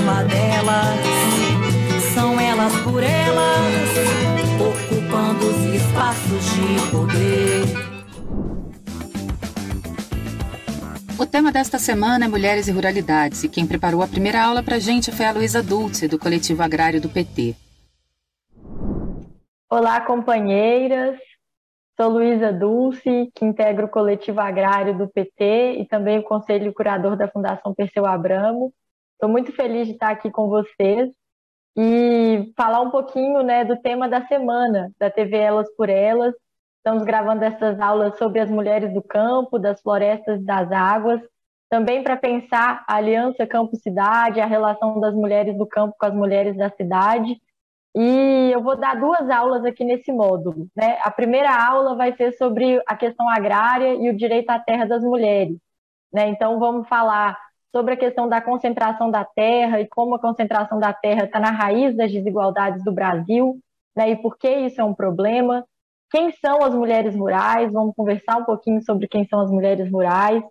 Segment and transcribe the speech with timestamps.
[0.00, 1.00] delas.
[2.14, 3.90] São elas por elas,
[4.58, 7.90] ocupando os espaços de poder.
[11.18, 14.76] O tema desta semana é Mulheres e Ruralidades, e quem preparou a primeira aula para
[14.76, 17.54] a gente foi a Luísa Dulce, do Coletivo Agrário do PT.
[19.68, 21.18] Olá, companheiras.
[22.00, 27.14] Sou Luísa Dulce, que integra o Coletivo Agrário do PT e também o Conselho Curador
[27.14, 28.72] da Fundação Perseu Abramo.
[29.20, 31.10] Estou muito feliz de estar aqui com vocês
[31.76, 36.34] e falar um pouquinho né, do tema da semana da TV Elas por Elas.
[36.78, 41.20] Estamos gravando essas aulas sobre as mulheres do campo, das florestas e das águas,
[41.68, 46.56] também para pensar a aliança campo-cidade, a relação das mulheres do campo com as mulheres
[46.56, 47.38] da cidade.
[47.94, 50.66] E eu vou dar duas aulas aqui nesse módulo.
[50.74, 50.98] Né?
[51.04, 55.02] A primeira aula vai ser sobre a questão agrária e o direito à terra das
[55.02, 55.58] mulheres.
[56.10, 56.28] Né?
[56.28, 57.36] Então, vamos falar
[57.74, 61.50] sobre a questão da concentração da terra e como a concentração da terra está na
[61.50, 63.58] raiz das desigualdades do Brasil,
[63.96, 65.64] né, e por que isso é um problema.
[66.10, 67.72] Quem são as mulheres rurais?
[67.72, 70.42] Vamos conversar um pouquinho sobre quem são as mulheres rurais.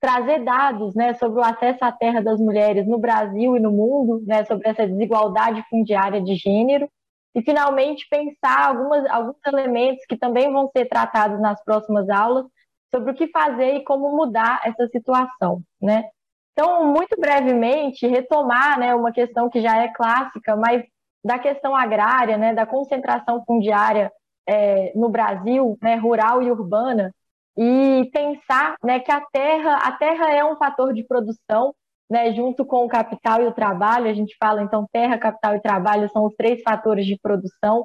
[0.00, 4.22] Trazer dados né, sobre o acesso à terra das mulheres no Brasil e no mundo,
[4.26, 6.88] né, sobre essa desigualdade fundiária de gênero.
[7.34, 12.46] E, finalmente, pensar algumas, alguns elementos que também vão ser tratados nas próximas aulas
[12.90, 15.62] sobre o que fazer e como mudar essa situação.
[15.80, 16.08] Né?
[16.52, 20.84] Então, muito brevemente, retomar né, uma questão que já é clássica, mas
[21.24, 24.10] da questão agrária, né, da concentração fundiária
[24.46, 27.14] é, no Brasil, né, rural e urbana,
[27.56, 31.74] e pensar né, que a terra, a terra é um fator de produção,
[32.10, 35.60] né, junto com o capital e o trabalho, a gente fala então terra, capital e
[35.60, 37.84] trabalho são os três fatores de produção,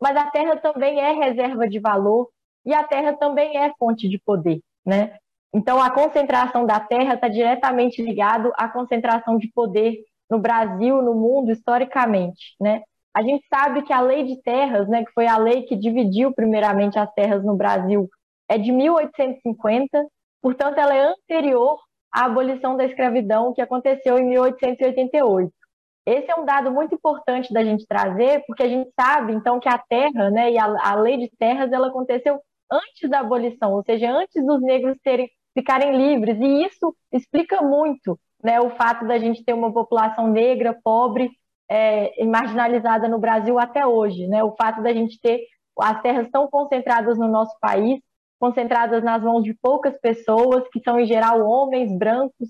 [0.00, 2.30] mas a terra também é reserva de valor
[2.64, 5.18] e a terra também é fonte de poder, né?
[5.54, 9.96] Então, a concentração da terra está diretamente ligado à concentração de poder
[10.30, 12.82] no Brasil, no mundo, historicamente, né?
[13.14, 16.34] A gente sabe que a lei de terras, né, que foi a lei que dividiu
[16.34, 18.10] primeiramente as terras no Brasil,
[18.48, 20.06] é de 1850,
[20.42, 21.78] portanto, ela é anterior
[22.12, 25.50] à abolição da escravidão que aconteceu em 1888.
[26.04, 29.68] Esse é um dado muito importante da gente trazer, porque a gente sabe, então, que
[29.68, 32.38] a terra, né, e a, a lei de terras, ela aconteceu
[32.70, 36.38] antes da abolição, ou seja, antes dos negros terem ficarem livres.
[36.38, 41.30] E isso explica muito né, o fato da gente ter uma população negra, pobre
[41.68, 44.26] é, e marginalizada no Brasil até hoje.
[44.28, 44.44] Né?
[44.44, 45.40] O fato da gente ter
[45.80, 48.00] as terras tão concentradas no nosso país,
[48.38, 52.48] concentradas nas mãos de poucas pessoas, que são em geral homens brancos,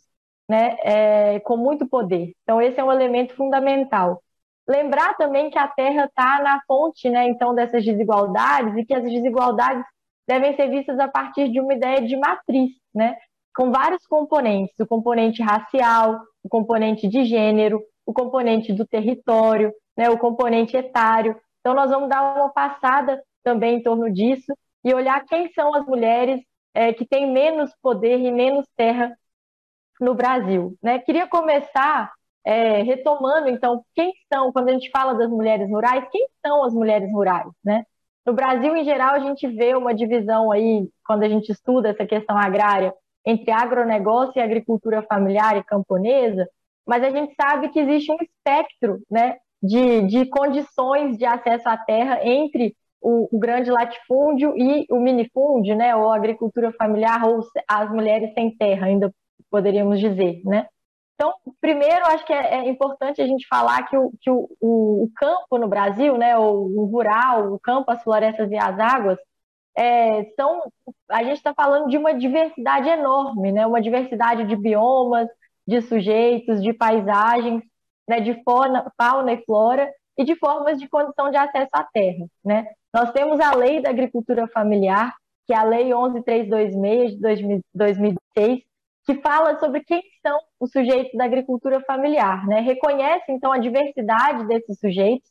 [0.48, 2.32] né, é, com muito poder.
[2.42, 4.22] Então, esse é um elemento fundamental.
[4.68, 9.02] Lembrar também que a terra está na fonte, né, então, dessas desigualdades e que as
[9.02, 9.84] desigualdades
[10.26, 13.16] devem ser vistas a partir de uma ideia de matriz, né?
[13.56, 20.10] com vários componentes, o componente racial, o componente de gênero, o componente do território, né,
[20.10, 21.34] o componente etário.
[21.60, 24.52] Então, nós vamos dar uma passada também em torno disso
[24.84, 26.40] e olhar quem são as mulheres
[26.74, 29.16] é, que têm menos poder e menos terra
[29.98, 30.76] no Brasil.
[30.82, 30.98] Né?
[30.98, 32.12] Queria começar
[32.44, 36.74] é, retomando, então, quem são, quando a gente fala das mulheres rurais, quem são as
[36.74, 37.48] mulheres rurais?
[37.64, 37.84] Né?
[38.26, 42.04] No Brasil, em geral, a gente vê uma divisão aí, quando a gente estuda essa
[42.04, 42.92] questão agrária,
[43.24, 46.48] entre agronegócio e agricultura familiar e camponesa,
[46.84, 51.76] mas a gente sabe que existe um espectro né, de, de condições de acesso à
[51.76, 57.90] terra entre o, o, grande latifúndio e o minifúndio, né, ou agricultura familiar, ou as
[57.90, 59.12] mulheres sem terra, ainda
[59.50, 60.66] poderíamos dizer, né?
[61.16, 61.32] Então,
[61.62, 65.56] primeiro, acho que é, é importante a gente falar que, o, que o, o, campo
[65.56, 69.18] no Brasil, né, o, o, rural, o campo, as florestas e as águas,
[69.74, 70.62] é, são,
[71.10, 75.26] a gente está falando de uma diversidade enorme, né, uma diversidade de biomas,
[75.66, 77.62] de sujeitos, de paisagens,
[78.06, 82.26] né, de fauna, fauna e flora e de formas de condição de acesso à terra.
[82.44, 82.66] Né?
[82.92, 85.14] Nós temos a Lei da Agricultura Familiar,
[85.46, 88.65] que é a Lei 11326 de 2006,
[89.06, 92.60] que fala sobre quem são os sujeitos da agricultura familiar, né?
[92.60, 95.30] Reconhece, então, a diversidade desses sujeitos,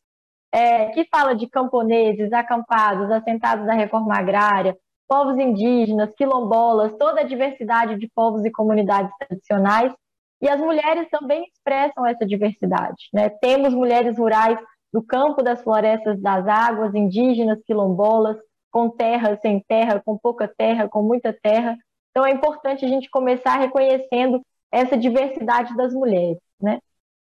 [0.53, 4.77] é, que fala de camponeses, acampados, assentados da reforma agrária,
[5.07, 9.93] povos indígenas, quilombolas, toda a diversidade de povos e comunidades tradicionais,
[10.41, 13.29] e as mulheres também expressam essa diversidade, né?
[13.41, 14.57] Temos mulheres rurais
[14.93, 18.37] do campo, das florestas, das águas, indígenas, quilombolas,
[18.71, 21.77] com terra, sem terra, com pouca terra, com muita terra,
[22.15, 24.41] então é importante a gente começar reconhecendo
[24.71, 26.79] essa diversidade das mulheres, né?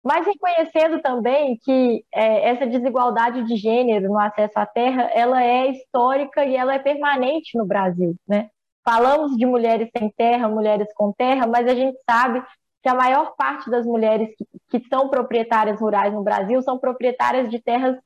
[0.01, 5.67] Mas reconhecendo também que é, essa desigualdade de gênero no acesso à terra, ela é
[5.67, 8.49] histórica e ela é permanente no Brasil, né?
[8.85, 12.41] Falamos de mulheres sem terra, mulheres com terra, mas a gente sabe
[12.81, 17.49] que a maior parte das mulheres que, que são proprietárias rurais no Brasil são proprietárias
[17.49, 17.97] de terras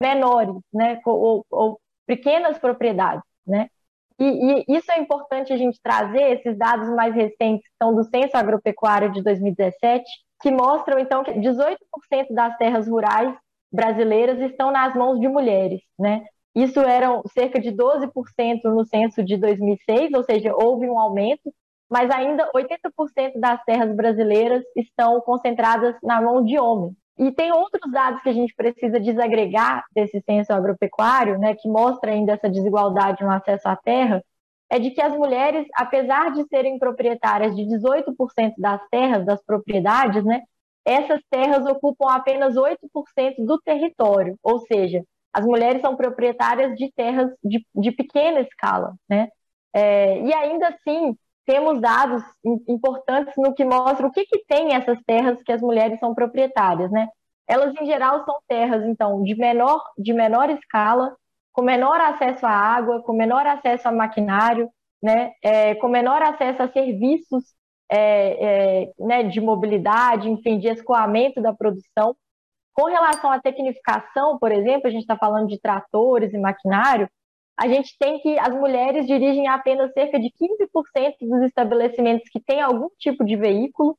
[0.00, 0.98] menores, né?
[1.04, 3.68] Ou, ou pequenas propriedades, né?
[4.20, 4.24] E,
[4.68, 8.36] e, isso é importante a gente trazer, esses dados mais recentes, que são do Censo
[8.36, 10.04] Agropecuário de 2017,
[10.42, 11.76] que mostram, então, que 18%
[12.30, 13.34] das terras rurais
[13.72, 16.24] brasileiras estão nas mãos de mulheres, né?
[16.54, 21.52] Isso eram cerca de 12% no censo de 2006, ou seja, houve um aumento,
[21.88, 26.94] mas ainda 80% das terras brasileiras estão concentradas na mão de homens.
[27.18, 32.12] E tem outros dados que a gente precisa desagregar desse censo agropecuário, né, que mostra
[32.12, 34.22] ainda essa desigualdade no acesso à terra,
[34.70, 40.24] é de que as mulheres, apesar de serem proprietárias de 18% das terras, das propriedades,
[40.24, 40.42] né,
[40.84, 47.30] essas terras ocupam apenas 8% do território, ou seja, as mulheres são proprietárias de terras
[47.44, 49.28] de, de pequena escala, né?
[49.72, 51.16] É, e ainda assim,
[51.50, 52.22] temos dados
[52.68, 56.92] importantes no que mostra o que, que tem essas terras que as mulheres são proprietárias,
[56.92, 57.08] né?
[57.44, 61.12] Elas, em geral, são terras, então, de menor, de menor escala,
[61.52, 64.70] com menor acesso à água, com menor acesso a maquinário,
[65.02, 65.32] né?
[65.42, 67.42] É, com menor acesso a serviços
[67.90, 72.14] é, é, né, de mobilidade, enfim, de escoamento da produção.
[72.72, 77.10] Com relação à tecnificação, por exemplo, a gente está falando de tratores e maquinário,
[77.60, 82.62] a gente tem que as mulheres dirigem apenas cerca de 15% dos estabelecimentos que têm
[82.62, 83.98] algum tipo de veículo,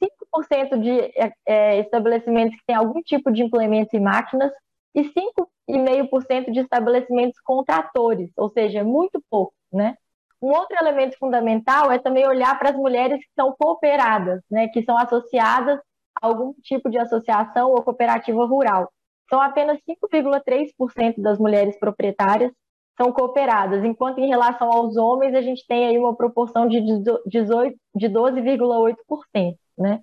[0.00, 4.52] 5% de é, é, estabelecimentos que têm algum tipo de implementos e máquinas
[4.94, 9.96] e 5,5% de estabelecimentos com tratores, ou seja, muito pouco, né?
[10.40, 14.84] Um outro elemento fundamental é também olhar para as mulheres que são cooperadas, né, que
[14.84, 15.80] são associadas
[16.20, 18.92] a algum tipo de associação ou cooperativa rural.
[19.28, 22.52] São apenas 5,3% das mulheres proprietárias
[22.96, 26.80] são cooperadas, enquanto em relação aos homens a gente tem aí uma proporção de,
[27.26, 30.00] 18, de 12,8%, né?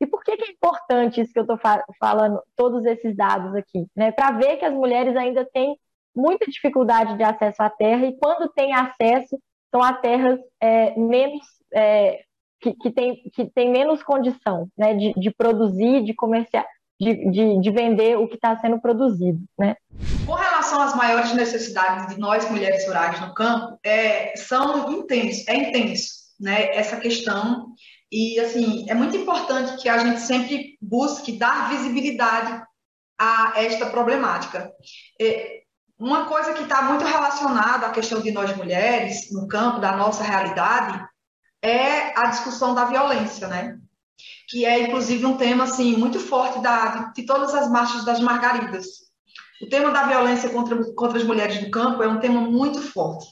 [0.00, 1.58] E por que, que, é importante isso que eu estou
[1.98, 3.86] falando, todos esses dados aqui?
[3.94, 4.10] Né?
[4.10, 5.76] Para ver que as mulheres ainda têm
[6.16, 9.38] muita dificuldade de acesso à terra e quando têm acesso,
[9.70, 12.22] são a terras é, menos é,
[12.60, 16.66] que, que, tem, que tem menos condição né, de, de produzir, de comerciar,
[16.98, 19.40] de, de, de vender o que está sendo produzido.
[19.58, 19.76] Né?
[20.30, 25.56] Com relação às maiores necessidades de nós, mulheres rurais no campo, é, são intensos, é
[25.56, 26.08] intenso
[26.38, 27.74] né, essa questão.
[28.12, 32.62] E, assim, é muito importante que a gente sempre busque dar visibilidade
[33.18, 34.70] a esta problemática.
[35.20, 35.62] É,
[35.98, 40.22] uma coisa que está muito relacionada à questão de nós mulheres no campo, da nossa
[40.22, 41.04] realidade,
[41.60, 43.80] é a discussão da violência, né?
[44.48, 48.20] que é inclusive um tema assim muito forte da, de, de todas as marchas das
[48.20, 49.09] margaridas.
[49.60, 53.26] O tema da violência contra, contra as mulheres no campo é um tema muito forte.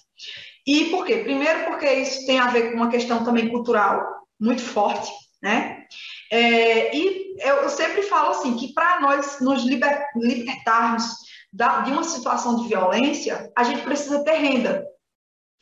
[0.66, 1.18] E por quê?
[1.18, 4.02] Primeiro porque isso tem a ver com uma questão também cultural
[4.38, 5.10] muito forte,
[5.42, 5.84] né?
[6.30, 11.04] É, e eu, sempre falo assim, que para nós nos liber, libertarmos
[11.52, 14.84] da, de uma situação de violência, a gente precisa ter renda.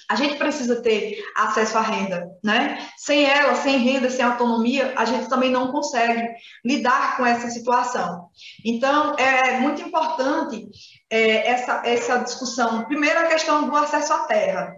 [0.08, 2.78] A gente precisa ter acesso à renda, né?
[2.96, 6.28] Sem ela, sem renda, sem autonomia, a gente também não consegue
[6.64, 8.28] lidar com essa situação.
[8.64, 10.68] Então, é muito importante
[11.10, 12.84] é, essa, essa discussão.
[12.84, 14.74] Primeiro, a questão do acesso à terra.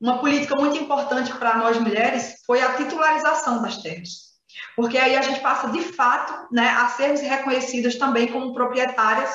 [0.00, 4.28] Uma política muito importante para nós mulheres foi a titularização das terras.
[4.76, 9.30] Porque aí a gente passa, de fato, né, a sermos reconhecidas também como proprietárias,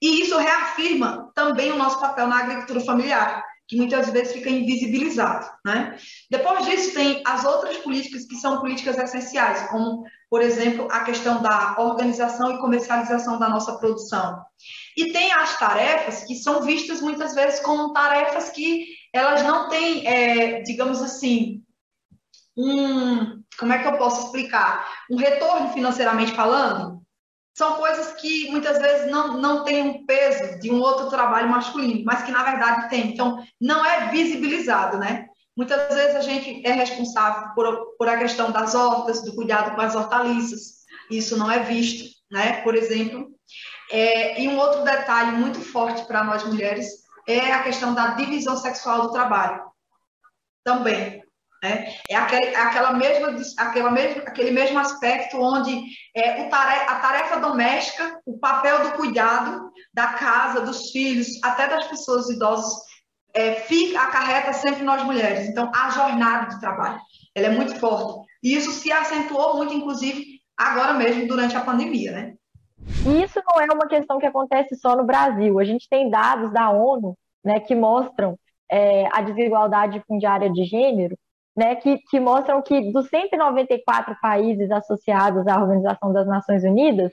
[0.00, 5.46] e isso reafirma também o nosso papel na agricultura familiar, que muitas vezes fica invisibilizado.
[5.64, 5.98] Né?
[6.30, 11.42] Depois disso, tem as outras políticas que são políticas essenciais, como, por exemplo, a questão
[11.42, 14.40] da organização e comercialização da nossa produção.
[14.96, 20.06] E tem as tarefas que são vistas muitas vezes como tarefas que elas não têm,
[20.06, 21.62] é, digamos assim,
[22.56, 23.42] um.
[23.58, 24.86] Como é que eu posso explicar?
[25.10, 27.05] Um retorno financeiramente falando
[27.56, 32.04] são coisas que muitas vezes não, não têm um peso de um outro trabalho masculino,
[32.04, 33.12] mas que na verdade tem.
[33.12, 35.26] Então, não é visibilizado, né?
[35.56, 39.80] Muitas vezes a gente é responsável por, por a questão das hortas, do cuidado com
[39.80, 40.84] as hortaliças.
[41.10, 42.60] Isso não é visto, né?
[42.60, 43.26] Por exemplo.
[43.90, 46.86] É, e um outro detalhe muito forte para nós mulheres
[47.26, 49.62] é a questão da divisão sexual do trabalho.
[50.62, 51.22] Também.
[51.66, 51.92] Né?
[52.08, 55.82] É aquele, aquela mesma, aquela mesma, aquele mesmo aspecto onde
[56.14, 61.66] é, o tarefa, a tarefa doméstica, o papel do cuidado da casa, dos filhos, até
[61.66, 62.72] das pessoas idosas,
[63.34, 65.48] é, fica, acarreta sempre nós mulheres.
[65.48, 67.00] Então, a jornada de trabalho,
[67.34, 68.24] ela é muito forte.
[68.44, 72.34] E isso se acentuou muito, inclusive, agora mesmo, durante a pandemia, né?
[73.04, 75.58] E isso não é uma questão que acontece só no Brasil.
[75.58, 78.38] A gente tem dados da ONU né, que mostram
[78.70, 81.16] é, a desigualdade fundiária de gênero
[81.56, 87.12] né, que, que mostram que dos 194 países associados à Organização das Nações Unidas,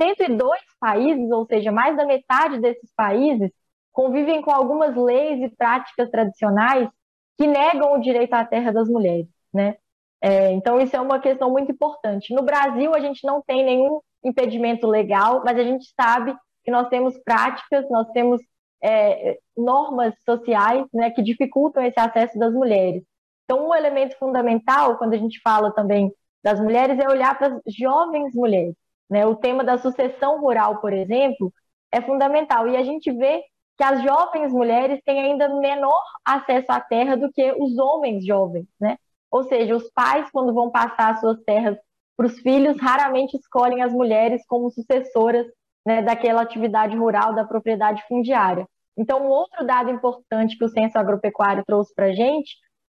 [0.00, 3.50] 102 países, ou seja, mais da metade desses países,
[3.92, 6.88] convivem com algumas leis e práticas tradicionais
[7.36, 9.76] que negam o direito à terra das mulheres, né?
[10.20, 12.34] É, então, isso é uma questão muito importante.
[12.34, 16.88] No Brasil, a gente não tem nenhum impedimento legal, mas a gente sabe que nós
[16.88, 18.40] temos práticas, nós temos
[18.82, 23.04] é, normas sociais né, que dificultam esse acesso das mulheres.
[23.44, 27.74] Então, um elemento fundamental, quando a gente fala também das mulheres, é olhar para as
[27.74, 28.74] jovens mulheres.
[29.08, 29.26] Né?
[29.26, 31.52] O tema da sucessão rural, por exemplo,
[31.92, 32.68] é fundamental.
[32.68, 33.42] E a gente vê
[33.76, 38.66] que as jovens mulheres têm ainda menor acesso à terra do que os homens jovens.
[38.80, 38.96] Né?
[39.30, 41.76] Ou seja, os pais, quando vão passar suas terras
[42.16, 45.46] para os filhos, raramente escolhem as mulheres como sucessoras
[45.84, 48.66] né, daquela atividade rural, da propriedade fundiária.
[48.96, 52.54] Então, um outro dado importante que o Censo Agropecuário trouxe para a gente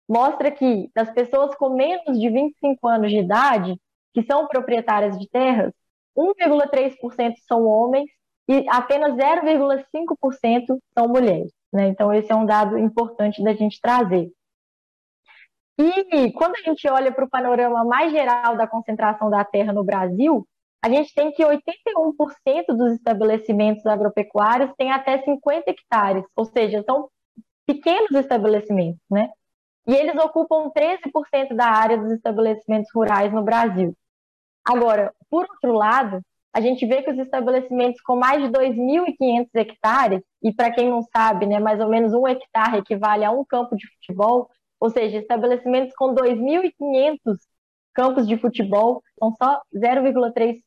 [0.09, 3.81] mostra que das pessoas com menos de 25 anos de idade,
[4.15, 5.73] que são proprietárias de terras,
[6.17, 8.11] 1,3% são homens
[8.49, 11.53] e apenas 0,5% são mulheres.
[11.73, 11.89] Né?
[11.89, 14.31] Então, esse é um dado importante da gente trazer.
[15.79, 19.85] E quando a gente olha para o panorama mais geral da concentração da terra no
[19.85, 20.45] Brasil,
[20.83, 27.09] a gente tem que 81% dos estabelecimentos agropecuários têm até 50 hectares, ou seja, são
[27.67, 29.31] pequenos estabelecimentos, né?
[29.89, 33.97] E eles ocupam 13% da área dos estabelecimentos rurais no Brasil.
[34.63, 36.21] Agora, por outro lado,
[36.53, 41.03] a gente vê que os estabelecimentos com mais de 2.500 hectares, e para quem não
[41.03, 45.17] sabe, né, mais ou menos um hectare equivale a um campo de futebol, ou seja,
[45.17, 47.39] estabelecimentos com 2.500
[47.95, 50.61] campos de futebol, são só 0,3%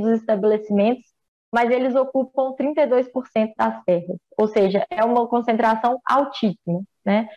[0.00, 1.04] dos estabelecimentos,
[1.52, 7.28] mas eles ocupam 32% das terras, ou seja, é uma concentração altíssima, né?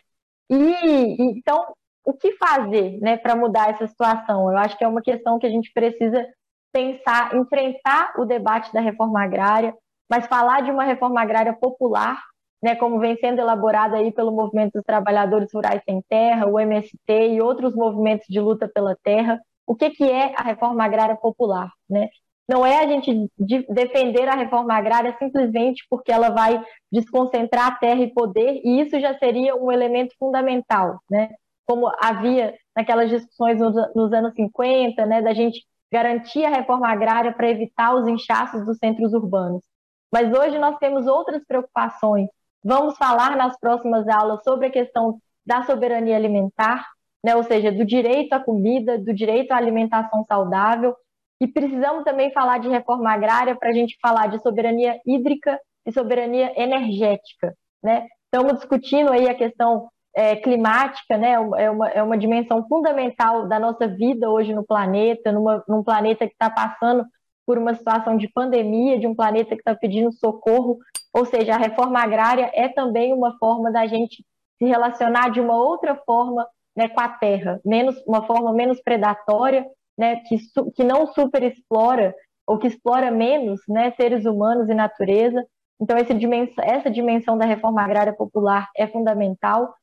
[0.52, 4.50] E então, o que fazer né, para mudar essa situação?
[4.50, 6.26] Eu acho que é uma questão que a gente precisa
[6.70, 9.74] pensar, enfrentar o debate da reforma agrária,
[10.10, 12.22] mas falar de uma reforma agrária popular,
[12.62, 17.30] né, como vem sendo elaborada aí pelo Movimento dos Trabalhadores Rurais Sem Terra, o MST
[17.30, 19.40] e outros movimentos de luta pela terra.
[19.66, 21.72] O que, que é a reforma agrária popular?
[21.88, 22.08] Né?
[22.48, 23.30] Não é a gente
[23.68, 29.16] defender a reforma agrária simplesmente porque ela vai desconcentrar terra e poder, e isso já
[29.18, 31.30] seria um elemento fundamental, né?
[31.66, 37.32] Como havia naquelas discussões nos, nos anos 50, né, da gente garantir a reforma agrária
[37.32, 39.62] para evitar os inchaços dos centros urbanos.
[40.10, 42.28] Mas hoje nós temos outras preocupações.
[42.64, 46.86] Vamos falar nas próximas aulas sobre a questão da soberania alimentar,
[47.24, 50.96] né, ou seja, do direito à comida, do direito à alimentação saudável,
[51.42, 55.90] e precisamos também falar de reforma agrária para a gente falar de soberania hídrica e
[55.90, 57.52] soberania energética.
[57.82, 58.06] Né?
[58.26, 61.32] Estamos discutindo aí a questão é, climática, né?
[61.32, 66.28] é, uma, é uma dimensão fundamental da nossa vida hoje no planeta, numa, num planeta
[66.28, 67.04] que está passando
[67.44, 70.78] por uma situação de pandemia, de um planeta que está pedindo socorro.
[71.12, 74.24] Ou seja, a reforma agrária é também uma forma da gente
[74.58, 76.46] se relacionar de uma outra forma
[76.76, 80.36] né, com a terra, menos, uma forma menos predatória, né, que,
[80.74, 82.14] que não superexplora
[82.46, 85.44] ou que explora menos né, seres humanos e natureza.
[85.80, 89.74] Então, dimensão, essa dimensão da reforma agrária popular é fundamental.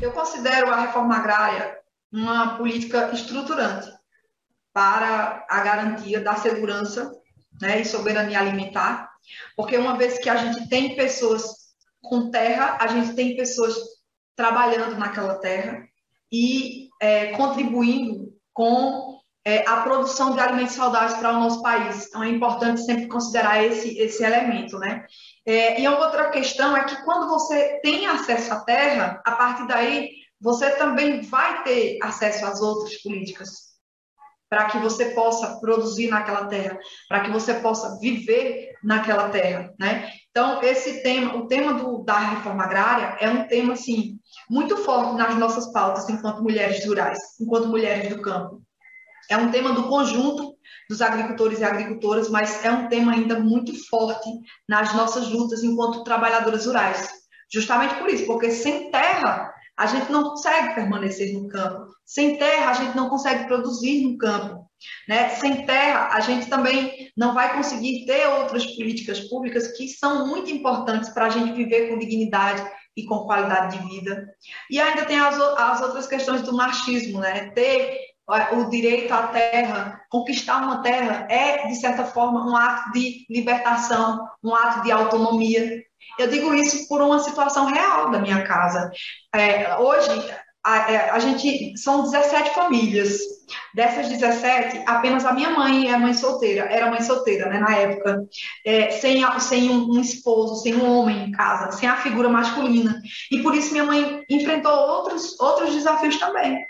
[0.00, 1.78] Eu considero a reforma agrária
[2.12, 3.88] uma política estruturante
[4.72, 7.12] para a garantia da segurança
[7.60, 9.10] né, e soberania alimentar,
[9.56, 11.44] porque uma vez que a gente tem pessoas
[12.02, 13.76] com terra, a gente tem pessoas
[14.36, 15.86] trabalhando naquela terra
[16.30, 19.13] e é, contribuindo com
[19.44, 22.06] é, a produção de alimentos saudáveis para o nosso país.
[22.06, 25.04] Então, é importante sempre considerar esse, esse elemento, né?
[25.46, 30.10] É, e outra questão é que quando você tem acesso à terra, a partir daí
[30.40, 33.74] você também vai ter acesso às outras políticas
[34.48, 40.10] para que você possa produzir naquela terra, para que você possa viver naquela terra, né?
[40.30, 45.16] Então esse tema, o tema do, da reforma agrária é um tema assim muito forte
[45.16, 48.63] nas nossas pautas enquanto mulheres rurais, enquanto mulheres do campo.
[49.30, 50.54] É um tema do conjunto
[50.88, 54.28] dos agricultores e agricultoras, mas é um tema ainda muito forte
[54.68, 57.08] nas nossas lutas enquanto trabalhadoras rurais.
[57.52, 61.92] Justamente por isso, porque sem terra a gente não consegue permanecer no campo.
[62.04, 64.64] Sem terra, a gente não consegue produzir no campo.
[65.08, 65.30] Né?
[65.30, 70.50] Sem terra, a gente também não vai conseguir ter outras políticas públicas que são muito
[70.50, 72.64] importantes para a gente viver com dignidade
[72.96, 74.28] e com qualidade de vida.
[74.70, 77.50] E ainda tem as, as outras questões do machismo, né?
[77.50, 83.26] Ter o direito à terra, conquistar uma terra é, de certa forma, um ato de
[83.28, 85.82] libertação, um ato de autonomia.
[86.18, 88.90] Eu digo isso por uma situação real da minha casa.
[89.34, 90.10] É, hoje,
[90.64, 93.18] a, é, a, gente são 17 famílias.
[93.74, 98.24] Dessas 17, apenas a minha mãe é mãe solteira, era mãe solteira, né, na época,
[98.64, 102.98] é, sem, sem um, um, esposo, sem um homem em casa, sem a figura masculina.
[103.30, 106.64] E por isso minha mãe enfrentou outros, outros desafios também.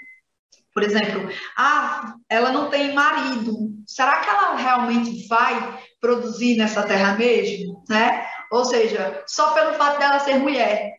[0.75, 3.71] Por exemplo, ah, ela não tem marido.
[3.87, 7.85] Será que ela realmente vai produzir nessa terra mesmo?
[7.89, 8.27] Né?
[8.51, 10.95] Ou seja, só pelo fato dela ser mulher.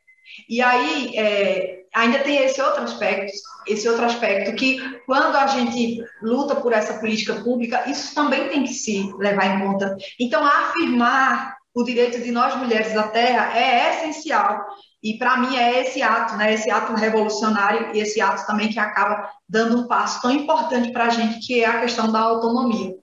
[0.49, 3.33] E aí é, ainda tem esse outro aspecto,
[3.67, 8.63] esse outro aspecto que quando a gente luta por essa política pública, isso também tem
[8.63, 9.95] que se levar em conta.
[10.19, 14.65] Então, afirmar o direito de nós mulheres à terra é essencial
[15.03, 18.79] e para mim é esse ato, né, esse ato revolucionário e esse ato também que
[18.79, 22.95] acaba dando um passo tão importante para a gente, que é a questão da autonomia.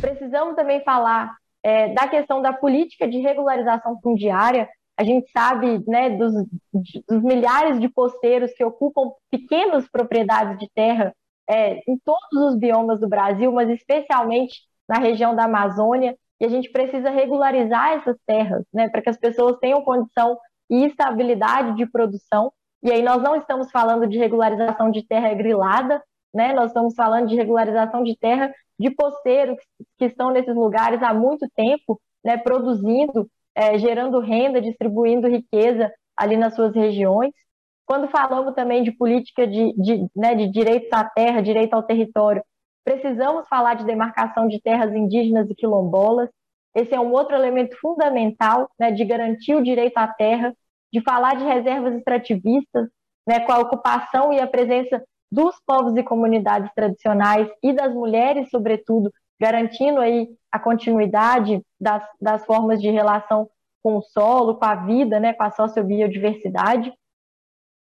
[0.00, 4.68] Precisamos também falar é, da questão da política de regularização fundiária.
[4.96, 6.32] A gente sabe né, dos,
[7.08, 11.14] dos milhares de posteiros que ocupam pequenas propriedades de terra
[11.48, 16.48] é, em todos os biomas do Brasil, mas especialmente na região da Amazônia, e a
[16.48, 20.38] gente precisa regularizar essas terras, né, para que as pessoas tenham condição
[20.74, 22.52] e estabilidade de produção.
[22.82, 26.02] E aí nós não estamos falando de regularização de terra grilada,
[26.34, 26.52] né?
[26.52, 29.56] Nós estamos falando de regularização de terra de posteiros
[29.96, 32.36] que estão nesses lugares há muito tempo, né?
[32.36, 37.32] Produzindo, é, gerando renda, distribuindo riqueza ali nas suas regiões.
[37.86, 42.42] Quando falamos também de política de, de, né, de direito à terra, direito ao território,
[42.82, 46.30] precisamos falar de demarcação de terras indígenas e quilombolas,
[46.74, 50.54] esse é um outro elemento fundamental né, de garantir o direito à terra,
[50.94, 52.88] de falar de reservas extrativistas,
[53.26, 58.48] né, com a ocupação e a presença dos povos e comunidades tradicionais e das mulheres,
[58.48, 63.50] sobretudo, garantindo aí a continuidade das, das formas de relação
[63.82, 66.94] com o solo, com a vida, né, com a sociobiodiversidade.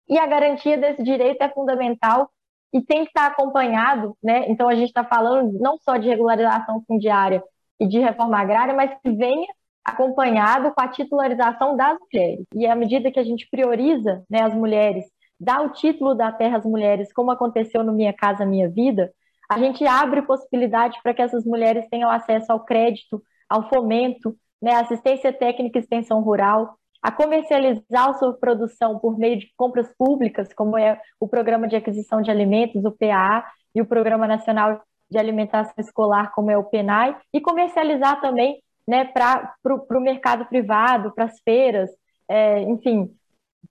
[0.08, 2.30] E a garantia desse direito é fundamental
[2.72, 4.48] e tem que estar acompanhado, né?
[4.48, 7.44] Então a gente está falando não só de regularização fundiária,
[7.80, 9.48] e de reforma agrária, mas que venha
[9.84, 12.46] acompanhado com a titularização das mulheres.
[12.56, 15.06] E à medida que a gente prioriza né, as mulheres,
[15.40, 19.12] dá o título da terra às mulheres, como aconteceu no Minha Casa Minha Vida,
[19.50, 24.76] a gente abre possibilidade para que essas mulheres tenham acesso ao crédito, ao fomento, né,
[24.76, 30.54] assistência técnica e extensão rural, a comercializar a sua produção por meio de compras públicas,
[30.54, 35.18] como é o Programa de Aquisição de Alimentos, o PAA, e o Programa Nacional de
[35.18, 41.26] alimentação escolar, como é o PENAI, e comercializar também né, para o mercado privado, para
[41.26, 41.92] as feiras,
[42.28, 43.16] é, enfim,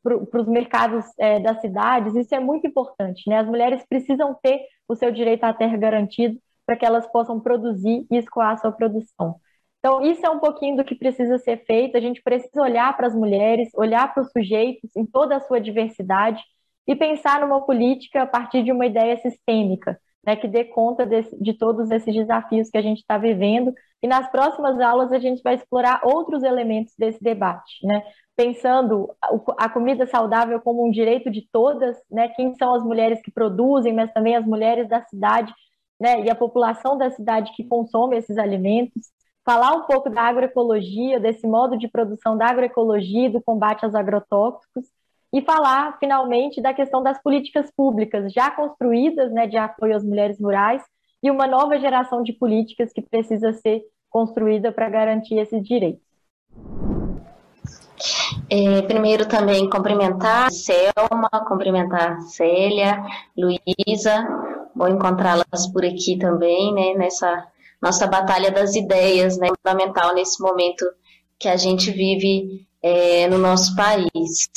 [0.00, 3.28] para os mercados é, das cidades, isso é muito importante.
[3.28, 3.38] Né?
[3.38, 8.06] As mulheres precisam ter o seu direito à terra garantido para que elas possam produzir
[8.08, 9.40] e escoar a sua produção.
[9.80, 11.96] Então, isso é um pouquinho do que precisa ser feito.
[11.96, 15.60] A gente precisa olhar para as mulheres, olhar para os sujeitos em toda a sua
[15.60, 16.42] diversidade
[16.86, 21.36] e pensar numa política a partir de uma ideia sistêmica, né, que dê conta desse,
[21.42, 25.42] de todos esses desafios que a gente está vivendo, E nas próximas aulas a gente
[25.42, 28.02] vai explorar outros elementos desse debate, né?
[28.36, 29.12] Pensando
[29.56, 32.28] a comida saudável como um direito de todas, né?
[32.28, 35.52] Quem são as mulheres que produzem, mas também as mulheres da cidade,
[36.00, 36.20] né?
[36.20, 39.10] E a população da cidade que consome esses alimentos.
[39.44, 44.84] Falar um pouco da agroecologia, desse modo de produção da agroecologia do combate aos agrotóxicos
[45.32, 50.38] e falar, finalmente, da questão das políticas públicas já construídas, né, de apoio às mulheres
[50.40, 50.82] rurais,
[51.22, 56.06] e uma nova geração de políticas que precisa ser construída para garantir esses direitos.
[58.50, 63.02] É, primeiro também cumprimentar Selma, cumprimentar Célia,
[63.36, 64.26] Luísa,
[64.74, 67.46] vou encontrá-las por aqui também, né, nessa
[67.82, 70.84] nossa batalha das ideias, né, fundamental nesse momento
[71.38, 74.48] que a gente vive é, no nosso país.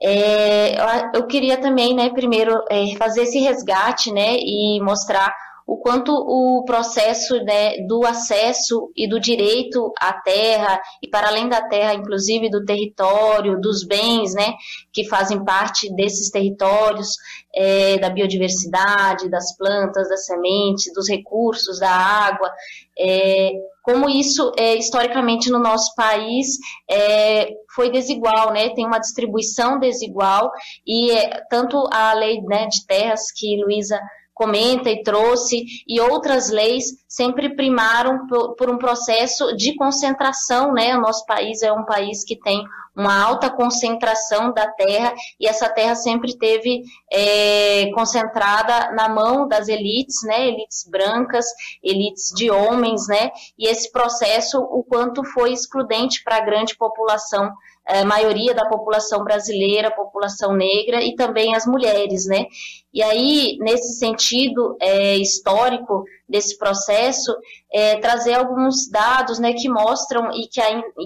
[0.00, 0.76] É,
[1.16, 5.34] eu queria também, né, primeiro, é, fazer esse resgate, né, e mostrar
[5.66, 11.48] o quanto o processo né, do acesso e do direito à terra, e para além
[11.48, 14.54] da terra, inclusive do território, dos bens né,
[14.92, 17.08] que fazem parte desses territórios,
[17.52, 22.48] é, da biodiversidade, das plantas, das sementes, dos recursos, da água,
[22.96, 23.50] é,
[23.82, 26.58] como isso, é, historicamente, no nosso país
[26.90, 28.70] é, foi desigual, né?
[28.70, 30.50] Tem uma distribuição desigual
[30.84, 34.00] e é, tanto a lei né, de terras que Luísa
[34.36, 40.94] comenta e trouxe, e outras leis sempre primaram por, por, um processo de concentração, né?
[40.94, 42.62] O nosso país é um país que tem
[42.94, 49.68] uma alta concentração da terra, e essa terra sempre teve é, concentrada na mão das
[49.68, 50.48] elites, né?
[50.48, 51.46] Elites brancas,
[51.82, 53.30] elites de homens, né?
[53.58, 57.50] E esse processo, o quanto foi excludente para a grande população
[57.86, 62.46] a maioria da população brasileira, população negra e também as mulheres, né?
[62.92, 67.36] E aí, nesse sentido é, histórico desse processo,
[67.72, 70.60] é, trazer alguns dados, né, que mostram e que,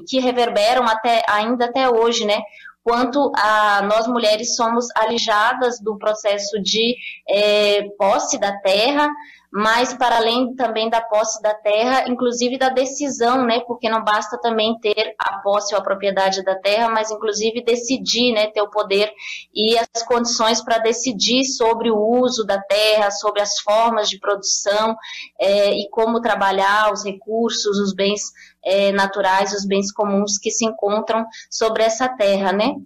[0.09, 2.41] que reverberam até, ainda até hoje, né?
[2.83, 6.97] Quanto a nós mulheres somos alijadas do processo de
[7.29, 9.09] é, posse da terra,
[9.53, 13.61] mas para além também da posse da terra, inclusive da decisão, né?
[13.61, 18.33] Porque não basta também ter a posse ou a propriedade da terra, mas inclusive decidir,
[18.33, 18.47] né?
[18.47, 19.13] Ter o poder
[19.53, 24.95] e as condições para decidir sobre o uso da terra, sobre as formas de produção
[25.41, 28.23] é, e como trabalhar os recursos, os bens
[28.65, 32.77] é, naturais, os bens comuns que se encontram sobre essa terra, né?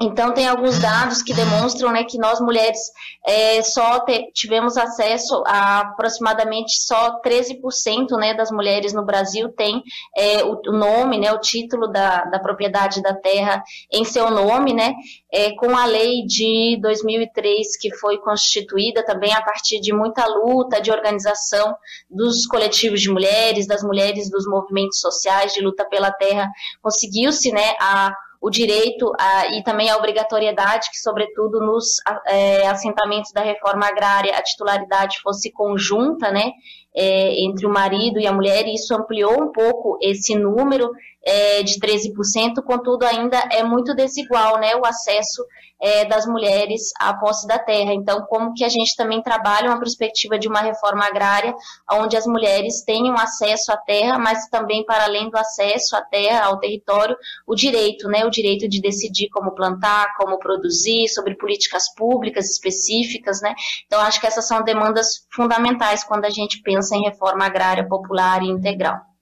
[0.00, 2.78] Então, tem alguns dados que demonstram né, que nós mulheres
[3.24, 9.82] é, só te, tivemos acesso a aproximadamente só 13% né, das mulheres no Brasil tem
[10.16, 14.74] é, o, o, nome, né, o título da, da propriedade da terra em seu nome,
[14.74, 14.94] né,
[15.32, 20.80] é, com a lei de 2003 que foi constituída também a partir de muita luta,
[20.80, 21.74] de organização
[22.10, 26.50] dos coletivos de mulheres, das mulheres dos movimentos sociais de luta pela terra,
[26.82, 28.12] conseguiu-se né, a
[28.44, 34.36] o direito a, e também a obrigatoriedade que, sobretudo, nos é, assentamentos da reforma agrária,
[34.36, 36.52] a titularidade fosse conjunta, né,
[36.94, 40.90] é, entre o marido e a mulher, e isso ampliou um pouco esse número
[41.26, 45.44] é, de 13%, contudo, ainda é muito desigual, né, o acesso
[45.80, 47.92] é, das mulheres à posse da terra.
[47.92, 51.54] Então, como que a gente também trabalha uma perspectiva de uma reforma agrária,
[51.92, 56.46] onde as mulheres tenham acesso à terra, mas também, para além do acesso à terra,
[56.46, 61.92] ao território, o direito, né, o direito de decidir como plantar, como produzir, sobre políticas
[61.94, 63.54] públicas específicas, né.
[63.86, 68.42] Então, acho que essas são demandas fundamentais quando a gente pensa em reforma agrária popular
[68.42, 69.13] e integral.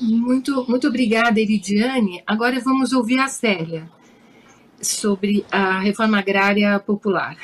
[0.00, 2.22] Muito, muito obrigada, Eridiane.
[2.26, 3.88] Agora vamos ouvir a Célia
[4.80, 7.36] sobre a reforma agrária popular.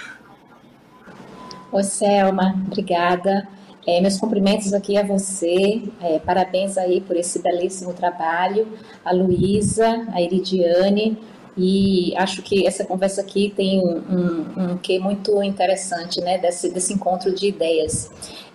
[1.70, 3.46] Oi, Selma, obrigada.
[3.86, 8.66] É, meus cumprimentos aqui a você, é, parabéns aí por esse belíssimo trabalho,
[9.04, 11.16] a Luísa, a Iridiane,
[11.56, 16.68] e acho que essa conversa aqui tem um, um, um que muito interessante, né, desse,
[16.68, 18.10] desse encontro de ideias.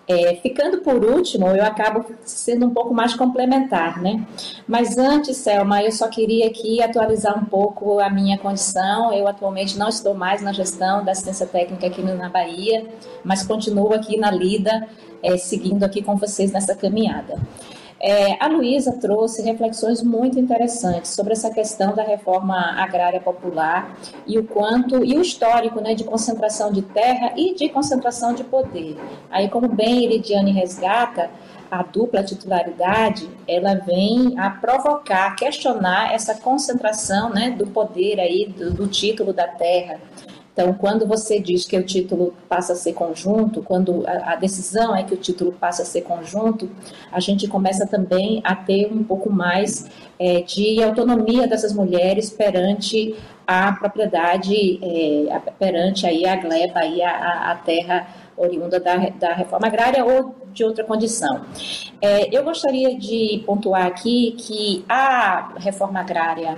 [0.07, 4.25] É, ficando por último, eu acabo sendo um pouco mais complementar, né?
[4.67, 9.13] Mas antes, Selma, eu só queria aqui atualizar um pouco a minha condição.
[9.13, 12.85] Eu atualmente não estou mais na gestão da assistência técnica aqui na Bahia,
[13.23, 14.87] mas continuo aqui na lida,
[15.23, 17.39] é, seguindo aqui com vocês nessa caminhada.
[18.03, 24.39] É, a Luísa trouxe reflexões muito interessantes sobre essa questão da reforma agrária popular e
[24.39, 28.97] o quanto e o histórico né, de concentração de terra e de concentração de poder.
[29.29, 31.29] Aí, como bem Iridiane resgata,
[31.69, 38.73] a dupla titularidade ela vem a provocar, questionar essa concentração né, do poder aí do,
[38.73, 39.99] do título da terra
[40.61, 45.03] Então, quando você diz que o título passa a ser conjunto, quando a, decisão é
[45.03, 46.69] que o título passa a ser conjunto,
[47.11, 53.15] a gente começa também a ter um pouco mais é, de autonomia dessas mulheres perante
[53.47, 59.65] a propriedade, é, perante aí a gleba, aí a, a terra oriunda da, da reforma
[59.65, 61.41] agrária ou de outra condição.
[61.99, 66.55] É, eu gostaria de pontuar aqui que a reforma agrária,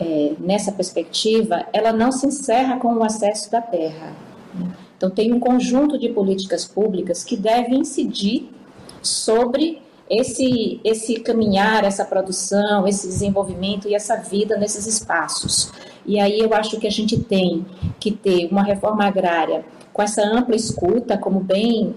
[0.00, 4.12] é, nessa perspectiva, ela não se encerra com o acesso da terra.
[4.54, 4.70] Né?
[4.96, 8.48] Então, tem um conjunto de políticas públicas que devem incidir
[9.02, 9.80] sobre
[10.10, 15.70] esse, esse caminhar, essa produção, esse desenvolvimento e essa vida nesses espaços.
[16.06, 17.66] E aí eu acho que a gente tem
[18.00, 21.94] que ter uma reforma agrária com essa ampla escuta, como bem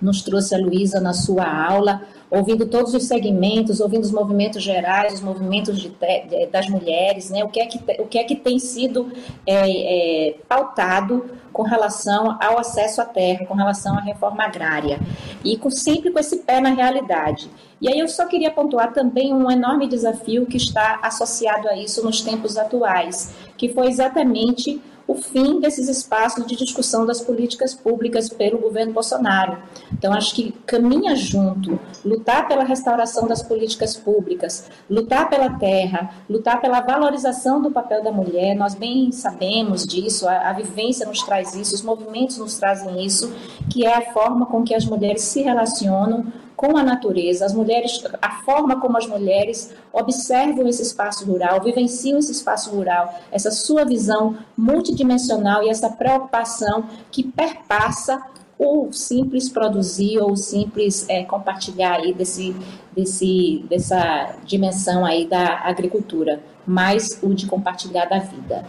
[0.00, 2.02] nos trouxe a Luísa na sua aula,
[2.34, 7.44] ouvindo todos os segmentos, ouvindo os movimentos gerais, os movimentos de, de, das mulheres, né?
[7.44, 9.12] o, que é que, o que é que tem sido
[9.46, 14.98] é, é, pautado com relação ao acesso à terra, com relação à reforma agrária,
[15.44, 17.48] e com, sempre com esse pé na realidade.
[17.80, 22.04] E aí eu só queria pontuar também um enorme desafio que está associado a isso
[22.04, 28.28] nos tempos atuais, que foi exatamente o fim desses espaços de discussão das políticas públicas
[28.28, 29.58] pelo governo Bolsonaro.
[29.92, 36.60] Então, acho que caminha junto, lutar pela restauração das políticas públicas, lutar pela terra, lutar
[36.60, 38.54] pela valorização do papel da mulher.
[38.54, 43.32] Nós bem sabemos disso, a, a vivência nos traz isso, os movimentos nos trazem isso,
[43.70, 46.26] que é a forma com que as mulheres se relacionam
[46.64, 52.18] com a natureza, as mulheres, a forma como as mulheres observam esse espaço rural, vivenciam
[52.18, 58.22] esse espaço rural, essa sua visão multidimensional e essa preocupação que perpassa
[58.58, 62.56] o simples produzir ou o simples é, compartilhar aí desse,
[62.96, 68.64] desse, dessa dimensão aí da agricultura, mais o de compartilhar da vida.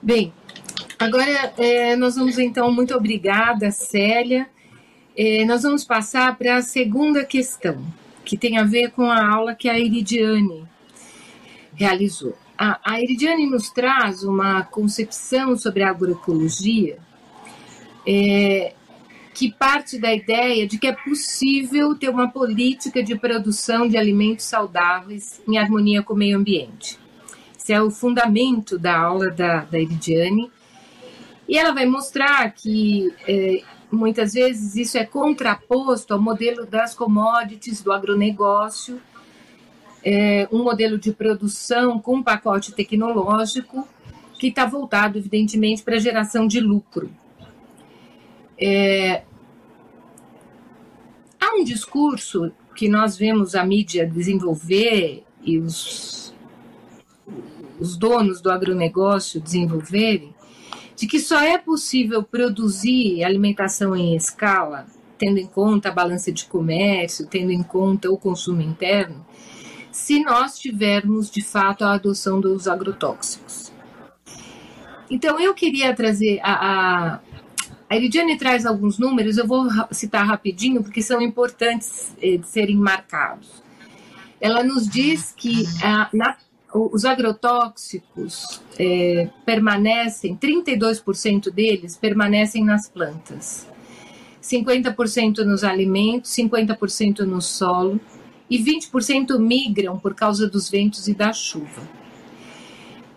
[0.00, 0.32] Bem,
[1.00, 4.46] Agora, é, nós vamos então, muito obrigada, Célia.
[5.16, 7.82] É, nós vamos passar para a segunda questão,
[8.22, 10.68] que tem a ver com a aula que a Iridiane
[11.74, 12.36] realizou.
[12.56, 16.98] A, a Iridiane nos traz uma concepção sobre a agroecologia
[18.06, 18.74] é,
[19.32, 24.44] que parte da ideia de que é possível ter uma política de produção de alimentos
[24.44, 26.98] saudáveis em harmonia com o meio ambiente.
[27.58, 30.50] Esse é o fundamento da aula da, da Iridiane
[31.50, 37.82] e ela vai mostrar que é, muitas vezes isso é contraposto ao modelo das commodities,
[37.82, 39.02] do agronegócio,
[40.04, 43.88] é, um modelo de produção com um pacote tecnológico
[44.38, 47.10] que está voltado, evidentemente, para a geração de lucro.
[48.56, 49.24] É,
[51.40, 56.32] há um discurso que nós vemos a mídia desenvolver e os,
[57.80, 60.32] os donos do agronegócio desenvolverem,
[61.00, 64.84] de que só é possível produzir alimentação em escala,
[65.16, 69.24] tendo em conta a balança de comércio, tendo em conta o consumo interno,
[69.90, 73.72] se nós tivermos de fato a adoção dos agrotóxicos.
[75.10, 77.20] Então, eu queria trazer a, a
[77.88, 82.76] a Eridiane traz alguns números, eu vou citar rapidinho, porque são importantes eh, de serem
[82.76, 83.64] marcados.
[84.40, 86.36] Ela nos diz que ah, na
[86.72, 93.66] os agrotóxicos é, permanecem, 32% deles permanecem nas plantas,
[94.42, 98.00] 50% nos alimentos, 50% no solo
[98.48, 101.82] e 20% migram por causa dos ventos e da chuva.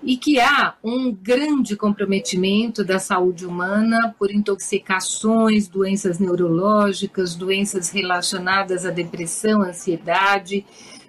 [0.06, 8.86] E que há um grande comprometimento da saúde humana por intoxicações, doenças neurológicas, doenças relacionadas
[8.86, 10.66] à depressão, ansiedade,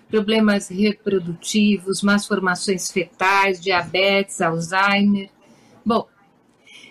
[0.09, 5.31] problemas reprodutivos, más formações fetais, diabetes, Alzheimer.
[5.85, 6.07] Bom,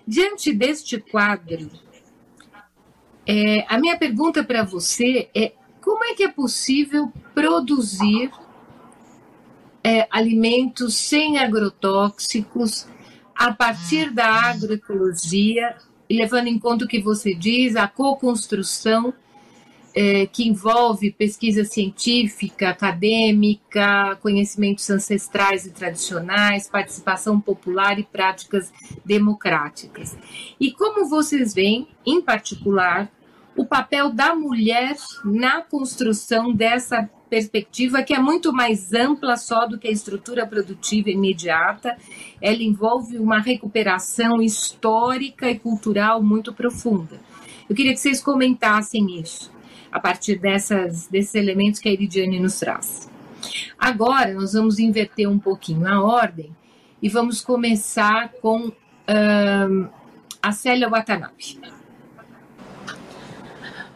[0.06, 1.69] diante deste quadro,
[3.26, 8.32] é, a minha pergunta para você é como é que é possível produzir
[9.84, 12.88] é, alimentos sem agrotóxicos
[13.36, 15.76] a partir da agroecologia,
[16.10, 19.13] levando em conta o que você diz, a co-construção
[19.95, 28.71] é, que envolve pesquisa científica, acadêmica, conhecimentos ancestrais e tradicionais, participação popular e práticas
[29.06, 30.17] democráticas.
[30.60, 33.12] E como vocês veem, em particular,
[33.56, 39.79] o papel da mulher na construção dessa perspectiva que é muito mais ampla só do
[39.79, 41.97] que a estrutura produtiva imediata.
[42.41, 47.19] Ela envolve uma recuperação histórica e cultural muito profunda.
[47.67, 49.51] Eu queria que vocês comentassem isso
[49.93, 53.08] a partir dessas, desses elementos que a Iridiane nos traz.
[53.77, 56.49] Agora, nós vamos inverter um pouquinho a ordem
[56.99, 58.71] e vamos começar com
[60.41, 61.60] a Célia Watanabe.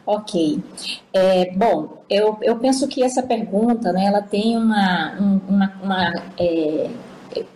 [0.05, 0.63] Ok.
[1.11, 6.89] É, bom, eu, eu penso que essa pergunta, né, ela tem uma, uma, uma é,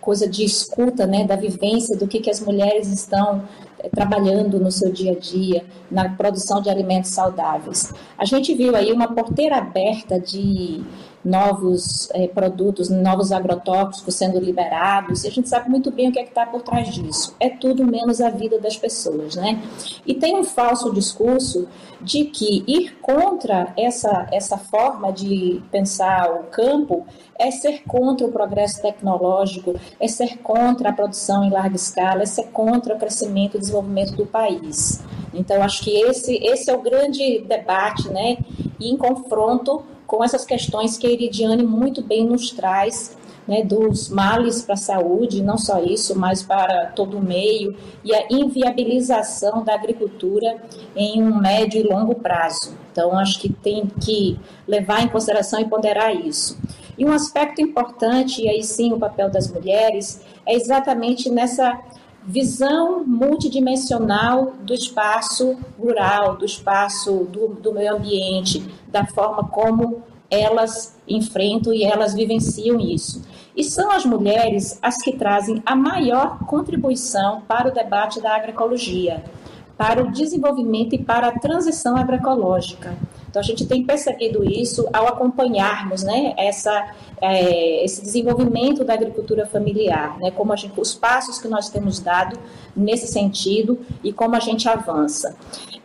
[0.00, 3.44] coisa de escuta, né, da vivência, do que, que as mulheres estão
[3.90, 7.92] trabalhando no seu dia a dia, na produção de alimentos saudáveis.
[8.16, 10.82] A gente viu aí uma porteira aberta de
[11.24, 16.18] novos é, produtos, novos agrotóxicos sendo liberados, e a gente sabe muito bem o que
[16.18, 17.34] é está por trás disso.
[17.38, 19.62] É tudo menos a vida das pessoas, né?
[20.06, 21.68] E tem um falso discurso
[22.00, 27.06] de que ir contra essa, essa forma de pensar o campo
[27.38, 32.26] é ser contra o progresso tecnológico, é ser contra a produção em larga escala, é
[32.26, 35.02] ser contra o crescimento e desenvolvimento do país.
[35.32, 38.38] Então, acho que esse, esse é o grande debate, né?
[38.78, 43.16] E em confronto com essas questões que a Iridiane muito bem nos traz,
[43.48, 48.14] né, dos males para a saúde, não só isso, mas para todo o meio, e
[48.14, 50.62] a inviabilização da agricultura
[50.94, 52.76] em um médio e longo prazo.
[52.92, 56.58] Então, acho que tem que levar em consideração e ponderar isso.
[56.98, 61.80] E um aspecto importante, e aí sim o papel das mulheres, é exatamente nessa
[62.24, 70.96] visão multidimensional do espaço rural, do espaço do, do meio ambiente, da forma como elas
[71.06, 73.22] enfrentam e elas vivenciam isso.
[73.54, 79.22] E são as mulheres as que trazem a maior contribuição para o debate da agroecologia,
[79.76, 82.96] para o desenvolvimento e para a transição agroecológica.
[83.32, 89.46] Então, a gente tem percebido isso ao acompanharmos né, essa, é, esse desenvolvimento da agricultura
[89.46, 92.38] familiar, né, como a gente, os passos que nós temos dado
[92.76, 95.34] nesse sentido e como a gente avança.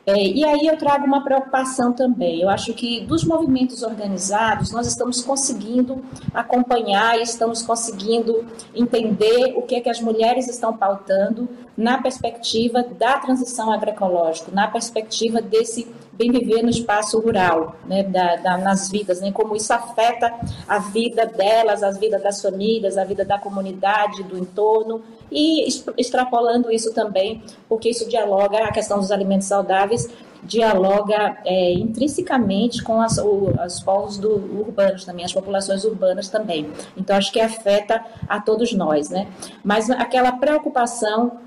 [0.05, 2.41] É, e aí eu trago uma preocupação também.
[2.41, 9.61] Eu acho que dos movimentos organizados, nós estamos conseguindo acompanhar e estamos conseguindo entender o
[9.61, 15.87] que é que as mulheres estão pautando na perspectiva da transição agroecológica, na perspectiva desse
[16.17, 20.33] bem viver no espaço rural, né, da, da, nas vidas, né, como isso afeta
[20.67, 25.01] a vida delas, a vida das famílias, a vida da comunidade, do entorno,
[25.31, 30.09] e extrapolando isso também, porque isso dialoga, a questão dos alimentos saudáveis,
[30.43, 36.71] dialoga é, intrinsecamente com as, o, os povos do, urbanos também, as populações urbanas também.
[36.95, 39.27] Então, acho que afeta a todos nós, né?
[39.63, 41.39] Mas aquela preocupação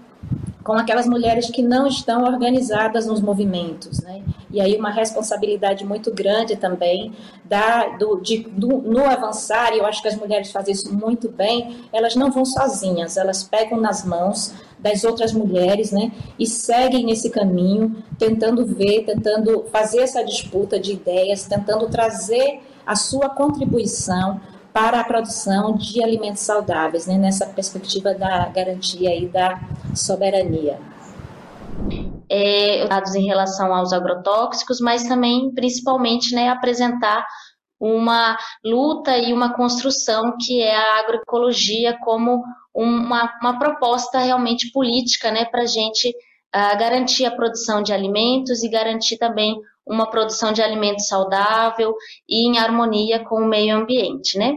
[0.71, 4.23] com aquelas mulheres que não estão organizadas nos movimentos, né?
[4.53, 7.13] E aí uma responsabilidade muito grande também
[7.45, 11.29] da, do, de, do, no avançar, e eu acho que as mulheres fazem isso muito
[11.29, 16.13] bem, elas não vão sozinhas, elas pegam nas mãos das outras mulheres, né?
[16.39, 22.95] E seguem nesse caminho, tentando ver, tentando fazer essa disputa de ideias, tentando trazer a
[22.95, 24.41] sua contribuição
[24.73, 29.61] para a produção de alimentos saudáveis, né, nessa perspectiva da garantia e da
[29.95, 30.79] soberania.
[32.29, 37.27] É, dados em relação aos agrotóxicos, mas também, principalmente, né, apresentar
[37.81, 45.31] uma luta e uma construção que é a agroecologia como uma, uma proposta realmente política
[45.31, 50.53] né, para a gente uh, garantir a produção de alimentos e garantir também uma produção
[50.53, 51.95] de alimento saudável
[52.29, 54.57] e em harmonia com o meio ambiente, né?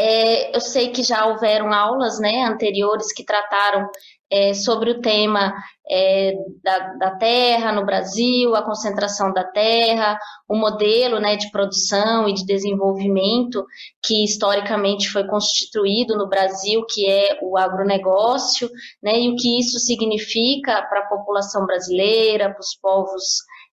[0.00, 3.90] É, eu sei que já houveram aulas né, anteriores que trataram
[4.30, 5.52] é, sobre o tema
[5.90, 10.16] é, da, da, terra no Brasil, a concentração da terra,
[10.48, 13.64] o modelo né, de produção e de desenvolvimento
[14.00, 18.70] que historicamente foi constituído no Brasil, que é o agronegócio,
[19.02, 23.24] né, e o que isso significa para a população brasileira, para os povos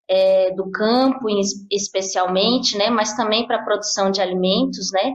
[0.09, 1.27] é, do campo,
[1.71, 5.13] especialmente, né, mas também para a produção de alimentos, né,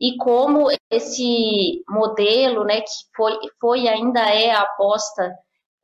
[0.00, 5.32] e como esse modelo, né, que foi, foi e ainda é a aposta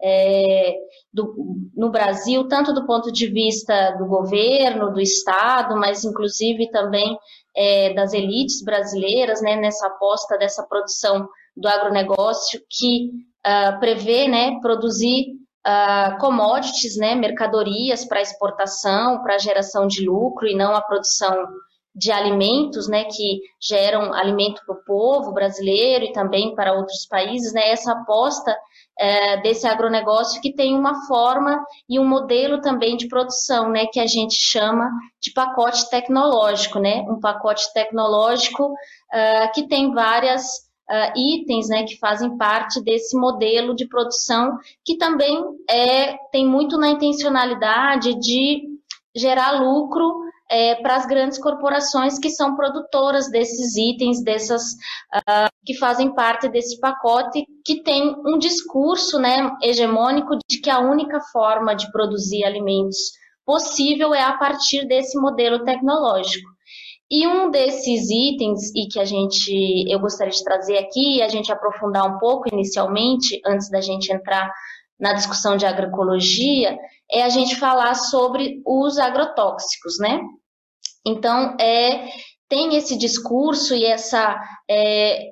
[0.03, 0.75] é,
[1.13, 1.35] do,
[1.75, 7.17] no Brasil, tanto do ponto de vista do governo, do Estado, mas inclusive também
[7.57, 13.11] é, das elites brasileiras, né, nessa aposta dessa produção do agronegócio que
[13.47, 15.27] uh, prevê né, produzir
[15.67, 21.47] uh, commodities, né, mercadorias para exportação, para geração de lucro e não a produção
[21.95, 27.53] de alimentos, né, que geram alimento para o povo brasileiro e também para outros países,
[27.53, 28.57] né, essa aposta
[28.99, 34.01] é, desse agronegócio que tem uma forma e um modelo também de produção, né, que
[34.01, 34.91] a gente chama
[35.21, 41.99] de pacote tecnológico, né, um pacote tecnológico uh, que tem várias uh, itens, né, que
[41.99, 48.63] fazem parte desse modelo de produção que também é, tem muito na intencionalidade de
[49.15, 50.23] gerar lucro
[50.53, 54.73] é, para as grandes corporações que são produtoras desses itens, dessas
[55.15, 60.81] uh, que fazem parte desse pacote, que tem um discurso né, hegemônico de que a
[60.81, 63.13] única forma de produzir alimentos
[63.47, 66.52] possível é a partir desse modelo tecnológico.
[67.15, 71.29] E um desses itens, e que a gente, eu gostaria de trazer aqui, e a
[71.29, 74.51] gente aprofundar um pouco inicialmente, antes da gente entrar
[74.99, 76.75] na discussão de agroecologia,
[77.11, 80.21] é a gente falar sobre os agrotóxicos, né?
[81.07, 82.09] Então, é,
[82.49, 84.41] tem esse discurso e essa
[84.71, 85.27] é,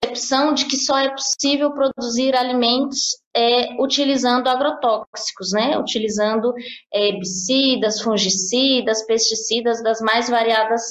[0.00, 5.78] percepção de que só é possível produzir alimentos é, utilizando agrotóxicos, né?
[5.78, 6.52] Utilizando
[6.92, 10.82] é, herbicidas, fungicidas, pesticidas das mais variadas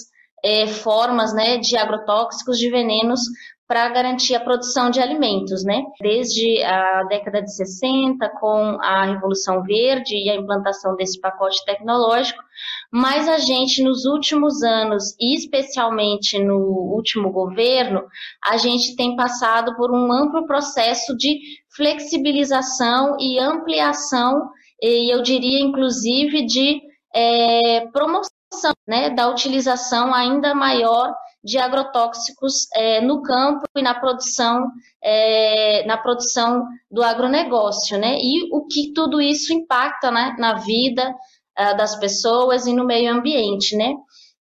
[0.43, 3.22] é, formas, né, de agrotóxicos, de venenos
[3.68, 5.84] para garantir a produção de alimentos, né?
[5.99, 12.41] Desde a década de 60, com a Revolução Verde e a implantação desse pacote tecnológico,
[12.91, 18.03] mas a gente, nos últimos anos, e especialmente no último governo,
[18.43, 21.39] a gente tem passado por um amplo processo de
[21.75, 24.49] flexibilização e ampliação,
[24.81, 26.81] e eu diria, inclusive, de
[27.13, 28.31] é, promoção
[28.88, 31.13] né, da utilização ainda maior
[31.43, 34.69] de agrotóxicos é, no campo e na produção,
[35.01, 38.17] é, na produção do agronegócio, né?
[38.19, 41.13] E o que tudo isso impacta né, na vida
[41.60, 43.93] uh, das pessoas e no meio ambiente, né?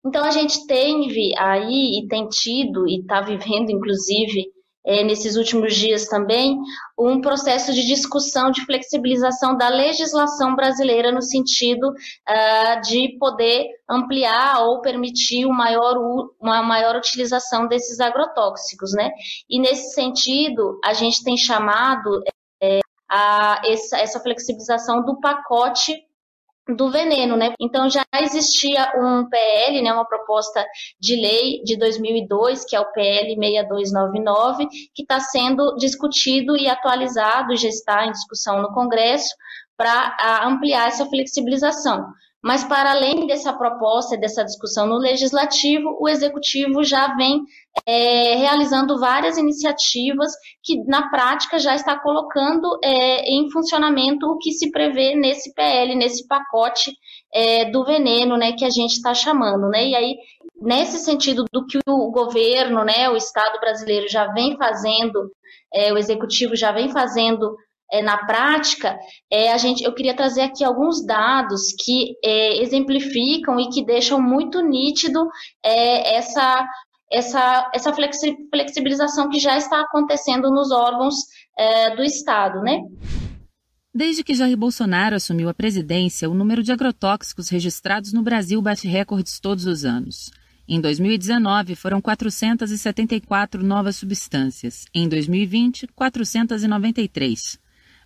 [0.06, 4.54] Então a gente teve aí e tem tido e está vivendo, inclusive,
[4.86, 6.60] é, nesses últimos dias também,
[6.98, 14.62] um processo de discussão de flexibilização da legislação brasileira no sentido uh, de poder ampliar
[14.62, 15.98] ou permitir maior,
[16.40, 19.10] uma maior utilização desses agrotóxicos, né?
[19.50, 22.22] E nesse sentido, a gente tem chamado
[22.62, 25.96] é, a essa, essa flexibilização do pacote
[26.68, 27.54] do veneno, né?
[27.60, 30.66] Então já existia um PL, né, uma proposta
[31.00, 37.54] de lei de 2002, que é o PL 6299, que está sendo discutido e atualizado,
[37.54, 39.36] e já está em discussão no Congresso
[39.78, 42.08] para ampliar essa flexibilização.
[42.44, 47.42] Mas, para além dessa proposta, dessa discussão no legislativo, o executivo já vem
[47.86, 50.32] é, realizando várias iniciativas
[50.64, 55.96] que, na prática, já está colocando é, em funcionamento o que se prevê nesse PL,
[55.96, 56.92] nesse pacote
[57.34, 59.88] é, do veneno, né, que a gente está chamando, né?
[59.88, 60.16] E aí,
[60.62, 65.32] nesse sentido do que o governo, né, o Estado brasileiro já vem fazendo,
[65.74, 67.56] é, o executivo já vem fazendo
[67.92, 68.98] é, na prática,
[69.32, 74.62] é, a gente, eu queria trazer aqui alguns dados que exemplificam e que deixam muito
[74.62, 75.28] nítido
[75.64, 76.68] essa,
[77.12, 81.16] essa, essa flexibilização que já está acontecendo nos órgãos
[81.58, 82.82] é, do Estado, né?
[83.94, 88.88] Desde que Jair Bolsonaro assumiu a presidência, o número de agrotóxicos registrados no Brasil bate
[88.88, 90.32] recordes todos os anos.
[90.68, 94.86] Em 2019, foram 474 novas substâncias.
[94.94, 97.60] Em 2020, 493.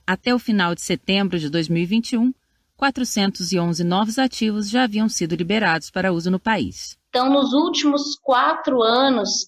[0.05, 2.33] Até o final de setembro de 2021,
[2.75, 6.98] 411 novos ativos já haviam sido liberados para uso no país.
[7.09, 9.47] Então, nos últimos quatro anos,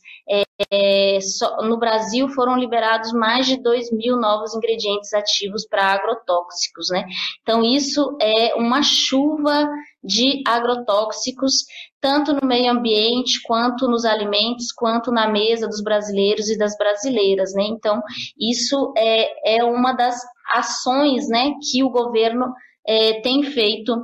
[0.71, 6.89] é, só, no Brasil foram liberados mais de 2 mil novos ingredientes ativos para agrotóxicos,
[6.89, 7.05] né?
[7.41, 9.69] Então, isso é uma chuva
[10.03, 11.65] de agrotóxicos,
[11.99, 17.53] tanto no meio ambiente, quanto nos alimentos, quanto na mesa dos brasileiros e das brasileiras,
[17.53, 17.63] né?
[17.65, 18.01] Então,
[18.39, 20.19] isso é, é uma das
[20.51, 22.53] ações né, que o governo
[22.85, 23.95] é, tem feito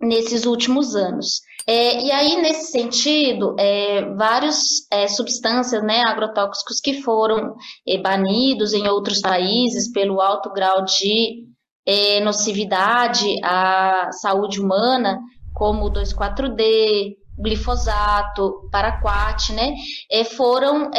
[0.00, 1.40] nesses últimos anos.
[1.66, 4.58] É, e aí, nesse sentido, é, várias
[4.90, 7.54] é, substâncias, né, agrotóxicos que foram
[7.86, 11.44] é, banidos em outros países pelo alto grau de
[11.86, 15.20] é, nocividade à saúde humana,
[15.54, 19.74] como o 2,4-D, glifosato, paraquat, né,
[20.10, 20.90] é, foram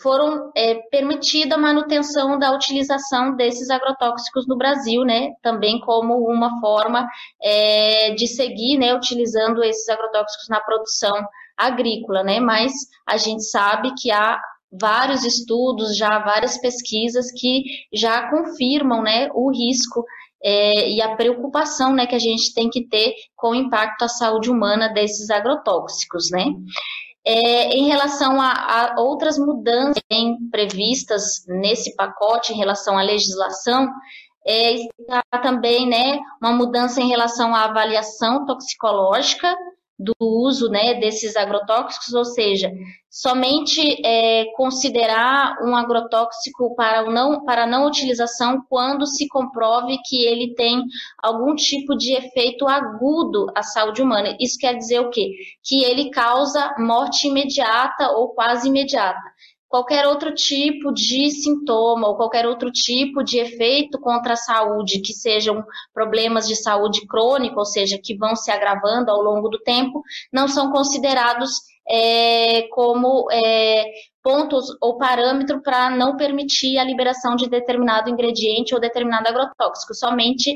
[0.00, 5.32] foram é, permitida a manutenção da utilização desses agrotóxicos no Brasil, né?
[5.42, 7.06] Também como uma forma
[7.42, 8.94] é, de seguir, né?
[8.94, 11.14] Utilizando esses agrotóxicos na produção
[11.56, 12.40] agrícola, né?
[12.40, 12.72] Mas
[13.06, 14.40] a gente sabe que há
[14.72, 17.62] vários estudos, já várias pesquisas que
[17.92, 19.28] já confirmam, né?
[19.34, 20.04] O risco
[20.44, 24.08] é, e a preocupação né, que a gente tem que ter com o impacto à
[24.08, 26.44] saúde humana desses agrotóxicos, né?
[27.26, 30.02] É, em relação a, a, outras mudanças
[30.50, 33.88] previstas nesse pacote em relação à legislação,
[34.46, 39.56] é, está também né, uma mudança em relação à avaliação toxicológica
[39.98, 42.70] do uso né, desses agrotóxicos, ou seja,
[43.08, 50.54] somente é, considerar um agrotóxico para não, para não utilização quando se comprove que ele
[50.54, 50.82] tem
[51.22, 54.36] algum tipo de efeito agudo à saúde humana.
[54.40, 55.30] Isso quer dizer o quê?
[55.62, 59.22] Que ele causa morte imediata ou quase imediata
[59.74, 65.12] qualquer outro tipo de sintoma ou qualquer outro tipo de efeito contra a saúde, que
[65.12, 70.00] sejam problemas de saúde crônica, ou seja, que vão se agravando ao longo do tempo,
[70.32, 71.50] não são considerados
[71.90, 73.86] é, como é,
[74.22, 80.54] pontos ou parâmetro para não permitir a liberação de determinado ingrediente ou determinado agrotóxico, somente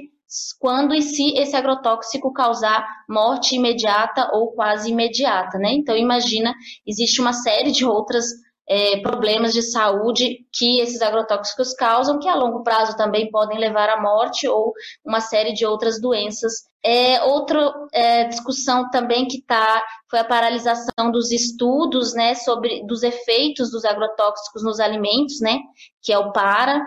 [0.61, 5.73] quando e se esse agrotóxico causar morte imediata ou quase imediata, né?
[5.73, 6.55] Então imagina,
[6.87, 8.27] existe uma série de outras
[8.69, 13.89] é, problemas de saúde que esses agrotóxicos causam, que a longo prazo também podem levar
[13.89, 14.73] à morte ou
[15.05, 16.69] uma série de outras doenças.
[16.85, 23.03] É, outra é, discussão também que está foi a paralisação dos estudos, né, sobre dos
[23.03, 25.59] efeitos dos agrotóxicos nos alimentos, né,
[26.03, 26.81] que é o para,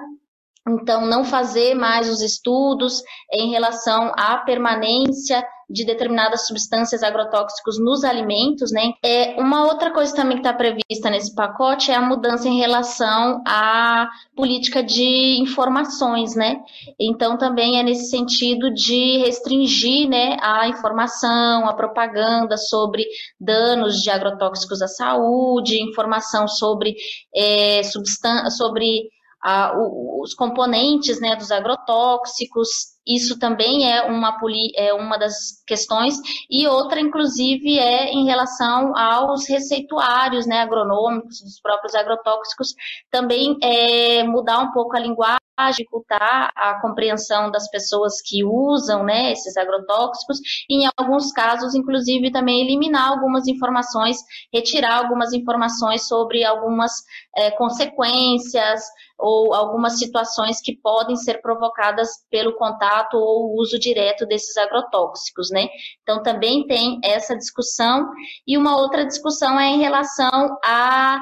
[0.67, 3.01] então, não fazer mais os estudos
[3.33, 8.91] em relação à permanência de determinadas substâncias agrotóxicos nos alimentos, né?
[9.03, 13.41] É uma outra coisa também que está prevista nesse pacote é a mudança em relação
[13.47, 16.57] à política de informações, né?
[16.99, 23.05] Então também é nesse sentido de restringir, né, a informação, a propaganda sobre
[23.39, 26.95] danos de agrotóxicos à saúde, informação sobre
[27.33, 29.09] é, sobre
[29.43, 34.37] a, os componentes né, dos agrotóxicos, isso também é uma,
[34.75, 36.15] é uma das questões,
[36.49, 42.75] e outra, inclusive, é em relação aos receituários né, agronômicos dos próprios agrotóxicos,
[43.09, 49.31] também é, mudar um pouco a linguagem dificultar a compreensão das pessoas que usam né,
[49.31, 50.39] esses agrotóxicos,
[50.69, 54.17] e em alguns casos, inclusive, também eliminar algumas informações,
[54.53, 56.91] retirar algumas informações sobre algumas
[57.37, 58.81] é, consequências
[59.19, 65.67] ou algumas situações que podem ser provocadas pelo contato ou uso direto desses agrotóxicos, né?
[66.01, 68.09] Então, também tem essa discussão,
[68.47, 71.19] e uma outra discussão é em relação a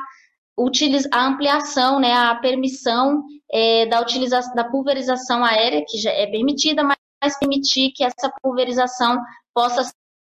[1.11, 6.83] a ampliação, né, a permissão é, da utilização da pulverização aérea, que já é permitida,
[6.83, 9.19] mas permitir que essa pulverização
[9.53, 9.83] possa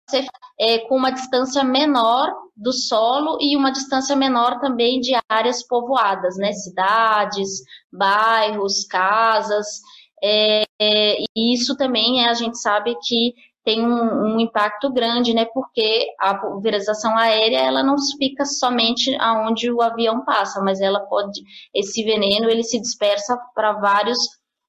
[0.09, 0.25] ser
[0.59, 6.36] é, com uma distância menor do solo e uma distância menor também de áreas povoadas,
[6.38, 7.61] né, cidades,
[7.91, 9.67] bairros, casas,
[10.23, 13.34] é, é, e isso também é, a gente sabe que
[13.64, 15.45] tem um, um, impacto grande, né?
[15.53, 21.41] Porque a pulverização aérea ela não fica somente aonde o avião passa, mas ela pode
[21.74, 24.18] esse veneno ele se dispersa para vários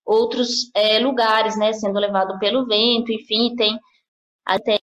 [0.04, 1.72] outros é, lugares, né?
[1.72, 3.78] Sendo levado pelo vento, enfim, tem
[4.46, 4.78] até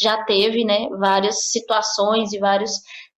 [0.00, 0.88] já teve, né?
[0.90, 2.72] Várias situações e vários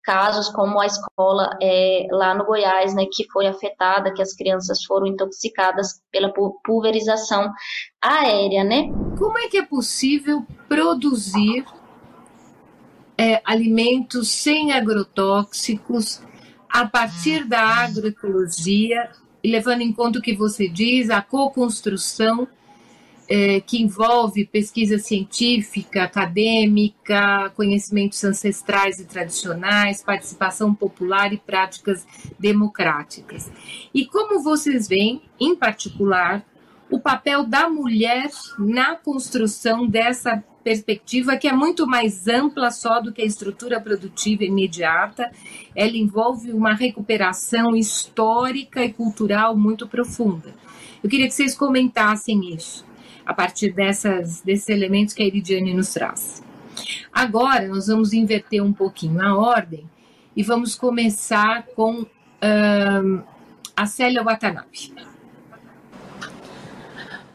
[0.05, 4.83] casos, como a escola é, lá no Goiás, né, que foi afetada, que as crianças
[4.85, 6.31] foram intoxicadas pela
[6.63, 7.51] pulverização
[8.01, 8.83] aérea, né?
[9.17, 11.65] Como é que é possível produzir
[13.17, 16.21] é, alimentos sem agrotóxicos
[16.69, 19.09] a partir da agroecologia
[19.45, 22.47] levando em conta o que você diz, a co-construção
[23.27, 32.05] é, que envolve pesquisa científica, acadêmica, conhecimentos ancestrais e tradicionais, participação popular e práticas
[32.39, 33.51] democráticas.
[33.93, 36.45] E como vocês veem, em particular,
[36.89, 43.13] o papel da mulher na construção dessa perspectiva que é muito mais ampla só do
[43.13, 45.31] que a estrutura produtiva imediata.
[45.75, 50.55] Ela envolve uma recuperação histórica e cultural muito profunda.
[51.03, 52.83] Eu queria que vocês comentassem isso
[53.25, 56.43] a partir dessas, desses elementos que a Iridiane nos traz.
[57.11, 59.89] Agora, nós vamos inverter um pouquinho a ordem
[60.35, 63.23] e vamos começar com uh,
[63.75, 64.93] a Célia Watanabe.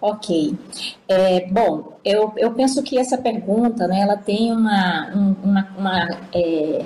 [0.00, 0.56] Ok.
[1.08, 6.84] É, bom, eu, eu penso que essa pergunta, né, ela tem uma, uma, uma é,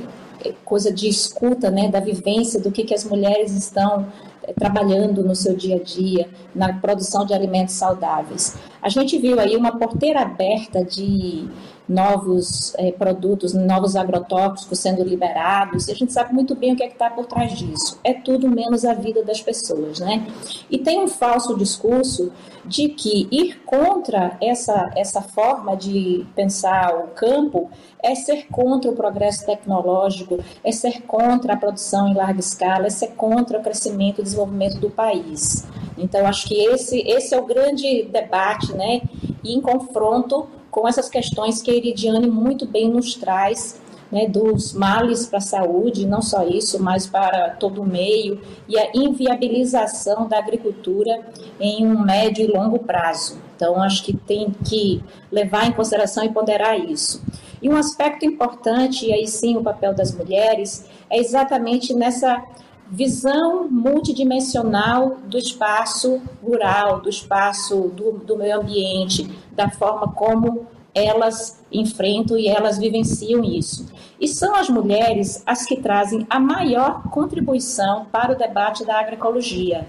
[0.65, 4.13] coisa de escuta, né, da vivência, do que, que as mulheres estão
[4.59, 8.57] trabalhando no seu dia a dia, na produção de alimentos saudáveis.
[8.83, 11.49] A gente viu aí uma porteira aberta de
[11.89, 16.83] novos é, produtos, novos agrotóxicos sendo liberados, e a gente sabe muito bem o que
[16.83, 17.99] é que está por trás disso.
[18.03, 20.27] É tudo menos a vida das pessoas, né?
[20.71, 22.33] E tem um falso discurso
[22.65, 27.71] de que ir contra essa, essa forma de pensar o campo
[28.03, 32.91] é ser contra o progresso tecnológico, é ser contra a produção em larga escala, é
[32.91, 35.67] ser contra o crescimento e desenvolvimento do país.
[35.99, 39.03] Então, acho que esse, esse é o grande debate, né?
[39.43, 44.73] E em confronto com essas questões que a Iridiane muito bem nos traz né, dos
[44.73, 50.27] males para a saúde, não só isso, mas para todo o meio, e a inviabilização
[50.27, 51.21] da agricultura
[51.61, 53.39] em um médio e longo prazo.
[53.55, 55.01] Então, acho que tem que
[55.31, 57.23] levar em consideração e ponderar isso.
[57.63, 62.45] E um aspecto importante, e aí sim o papel das mulheres, é exatamente nessa
[62.91, 71.61] visão multidimensional do espaço rural, do espaço do, do meio ambiente, da forma como elas
[71.73, 73.87] enfrentam e elas vivenciam isso.
[74.21, 79.87] E são as mulheres as que trazem a maior contribuição para o debate da agroecologia,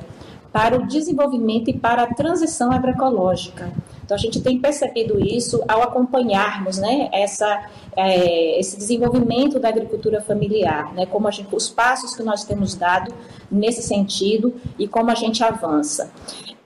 [0.52, 3.72] para o desenvolvimento e para a transição agroecológica.
[4.06, 7.66] Então, a gente tem percebido isso ao acompanharmos né, essa,
[7.98, 12.76] é, esse desenvolvimento da agricultura familiar, né, como a gente, os passos que nós temos
[12.76, 13.12] dado
[13.50, 16.12] nesse sentido e como a gente avança.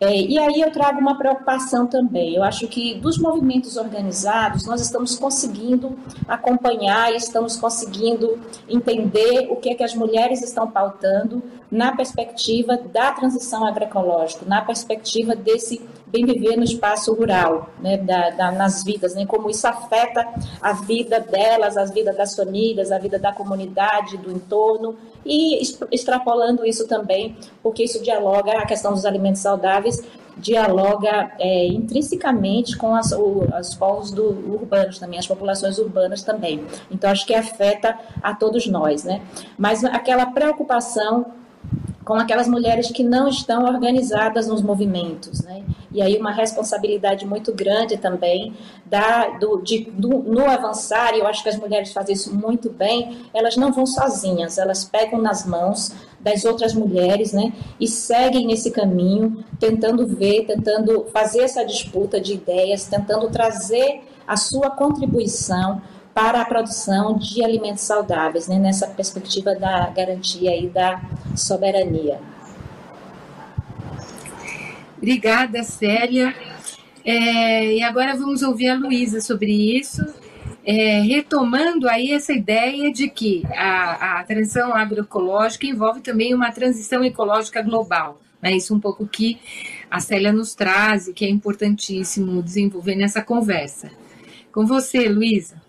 [0.01, 2.33] É, e aí eu trago uma preocupação também.
[2.33, 9.69] Eu acho que dos movimentos organizados nós estamos conseguindo acompanhar, estamos conseguindo entender o que
[9.69, 15.81] é que as mulheres estão pautando na perspectiva da transição agroecológica, na perspectiva desse
[16.11, 20.27] bem viver no espaço rural, né, da, da, nas vidas, né, como isso afeta
[20.61, 24.95] a vida delas, a vida das famílias, a vida da comunidade, do entorno,
[25.25, 30.01] e extrapolando isso também, porque isso dialoga a questão dos alimentos saudáveis
[30.39, 36.65] dialoga é, intrinsecamente com as, o, os povos do, urbanos também, as populações urbanas também.
[36.89, 39.21] Então, acho que afeta a todos nós, né?
[39.57, 41.25] Mas aquela preocupação
[42.09, 45.63] com aquelas mulheres que não estão organizadas nos movimentos, né?
[45.91, 51.27] E aí uma responsabilidade muito grande também da, do, de, do, no avançar, e eu
[51.27, 55.45] acho que as mulheres fazem isso muito bem, elas não vão sozinhas, elas pegam nas
[55.45, 57.53] mãos das outras mulheres, né?
[57.79, 64.35] E seguem nesse caminho, tentando ver, tentando fazer essa disputa de ideias, tentando trazer a
[64.35, 65.79] sua contribuição
[66.19, 71.01] para a produção de alimentos saudáveis, né, nessa perspectiva da garantia e da
[71.33, 72.19] soberania.
[74.97, 76.35] Obrigada, Célia.
[77.05, 80.05] É, e agora vamos ouvir a Luísa sobre isso,
[80.65, 87.01] é, retomando aí essa ideia de que a, a transição agroecológica envolve também uma transição
[87.01, 88.19] ecológica global.
[88.43, 89.39] É isso um pouco que
[89.89, 93.89] a Célia nos traz e que é importantíssimo desenvolver nessa conversa.
[94.51, 95.68] Com você, Luísa.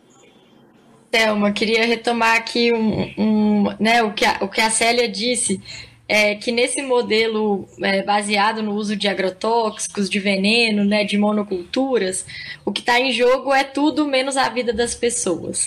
[1.11, 5.61] Thelma, queria retomar aqui um, um, né, o, que a, o que a Célia disse,
[6.09, 12.27] é que nesse modelo é, baseado no uso de agrotóxicos, de veneno, né, de monoculturas,
[12.65, 15.67] o que está em jogo é tudo menos a vida das pessoas.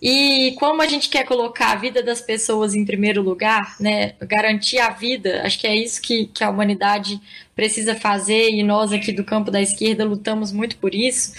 [0.00, 4.78] E como a gente quer colocar a vida das pessoas em primeiro lugar, né, garantir
[4.78, 7.20] a vida, acho que é isso que, que a humanidade
[7.56, 11.32] precisa fazer e nós aqui do campo da esquerda lutamos muito por isso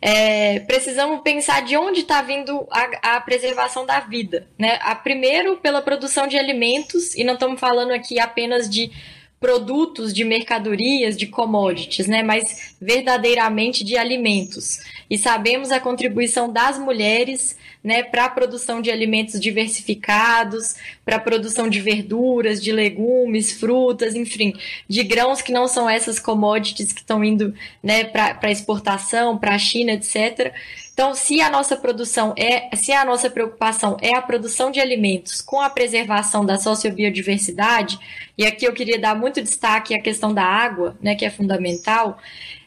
[0.00, 4.46] é, precisamos pensar de onde está vindo a, a, preservação da vida.
[4.58, 4.78] Né?
[4.82, 8.90] A, primeiro, pela produção de alimentos, e não estamos falando aqui apenas de
[9.38, 12.22] produtos, de mercadorias, de commodities, né?
[12.22, 14.80] mas verdadeiramente de alimentos.
[15.08, 20.74] E sabemos a contribuição das mulheres né, para a produção de alimentos diversificados,
[21.04, 24.52] para a produção de verduras, de legumes, frutas, enfim,
[24.88, 29.58] de grãos que não são essas commodities que estão indo né, para exportação, para a
[29.58, 30.52] China, etc.
[30.96, 35.42] Então, se a nossa produção é, se a nossa preocupação é a produção de alimentos
[35.42, 37.98] com a preservação da sociobiodiversidade,
[38.38, 42.18] e aqui eu queria dar muito destaque à questão da água, né, que é fundamental,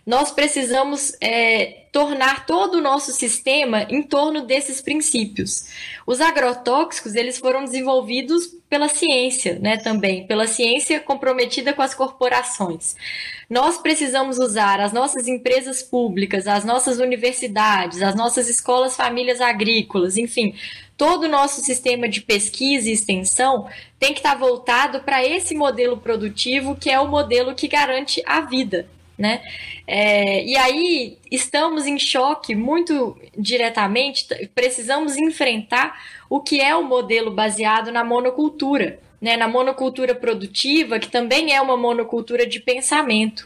[0.06, 5.70] nós precisamos é, tornar todo o nosso sistema em torno desses princípios.
[6.06, 12.96] Os agrotóxicos eles foram desenvolvidos pela ciência, né, também pela ciência comprometida com as corporações.
[13.50, 20.18] Nós precisamos usar as nossas empresas públicas, as nossas universidades, as nossas escolas, famílias agrícolas,
[20.18, 20.54] enfim,
[20.96, 23.68] todo o nosso sistema de pesquisa e extensão
[23.98, 28.42] tem que estar voltado para esse modelo produtivo que é o modelo que garante a
[28.42, 28.88] vida,
[29.20, 29.42] né?
[29.86, 37.30] É, e aí estamos em choque muito diretamente, precisamos enfrentar o que é o modelo
[37.30, 39.36] baseado na monocultura, né?
[39.36, 43.46] na monocultura produtiva, que também é uma monocultura de pensamento.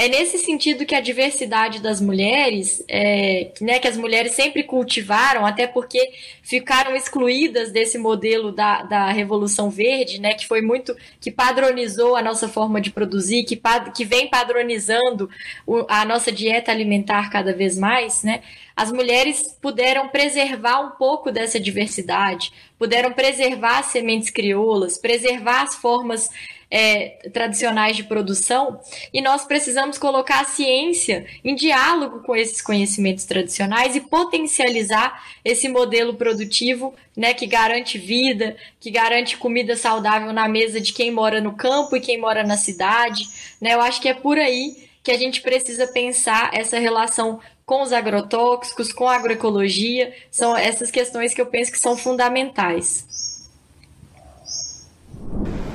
[0.00, 5.44] É nesse sentido que a diversidade das mulheres, é, né, que as mulheres sempre cultivaram,
[5.44, 11.30] até porque ficaram excluídas desse modelo da, da Revolução Verde, né, que foi muito, que
[11.30, 13.60] padronizou a nossa forma de produzir, que,
[13.94, 15.28] que vem padronizando
[15.66, 18.40] o, a nossa dieta alimentar cada vez mais, né,
[18.74, 25.74] as mulheres puderam preservar um pouco dessa diversidade, puderam preservar as sementes crioulas, preservar as
[25.74, 26.30] formas
[26.70, 28.80] é, tradicionais de produção,
[29.12, 35.68] e nós precisamos colocar a ciência em diálogo com esses conhecimentos tradicionais e potencializar esse
[35.68, 41.40] modelo produtivo né, que garante vida, que garante comida saudável na mesa de quem mora
[41.40, 43.28] no campo e quem mora na cidade.
[43.60, 43.74] Né?
[43.74, 47.92] Eu acho que é por aí que a gente precisa pensar essa relação com os
[47.92, 53.06] agrotóxicos, com a agroecologia, são essas questões que eu penso que são fundamentais.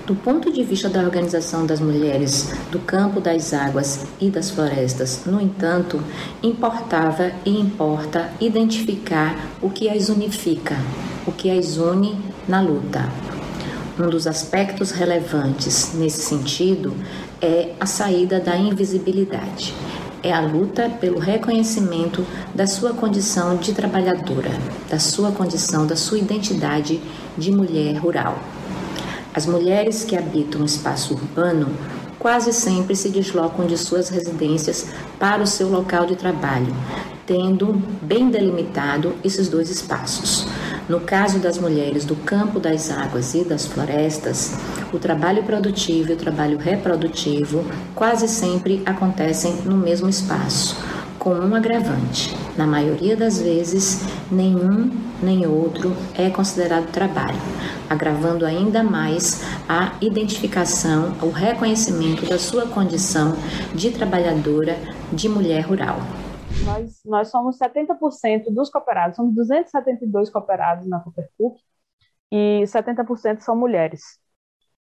[0.06, 5.24] Do ponto de vista da organização das mulheres do campo das águas e das florestas,
[5.26, 6.00] no entanto,
[6.44, 10.76] importava e importa identificar o que as unifica,
[11.26, 12.16] o que as une
[12.48, 13.10] na luta.
[14.00, 16.94] Um dos aspectos relevantes nesse sentido
[17.42, 19.74] é a saída da invisibilidade.
[20.22, 24.52] É a luta pelo reconhecimento da sua condição de trabalhadora,
[24.88, 27.02] da sua condição, da sua identidade
[27.36, 28.38] de mulher rural.
[29.36, 31.68] As mulheres que habitam o espaço urbano
[32.18, 34.88] quase sempre se deslocam de suas residências
[35.20, 36.74] para o seu local de trabalho,
[37.28, 40.48] tendo bem delimitado esses dois espaços.
[40.88, 44.54] No caso das mulheres do campo das águas e das florestas,
[44.94, 50.78] o trabalho produtivo e o trabalho reprodutivo quase sempre acontecem no mesmo espaço
[51.26, 52.36] com um agravante.
[52.56, 54.02] Na maioria das vezes,
[54.32, 54.92] nenhum
[55.24, 57.40] nem outro é considerado trabalho,
[57.90, 63.34] agravando ainda mais a identificação, o reconhecimento da sua condição
[63.74, 64.76] de trabalhadora,
[65.12, 65.96] de mulher rural.
[66.64, 71.60] Nós, nós somos 70% dos cooperados, somos 272 cooperados na Coopercook
[72.32, 74.20] e 70% são mulheres.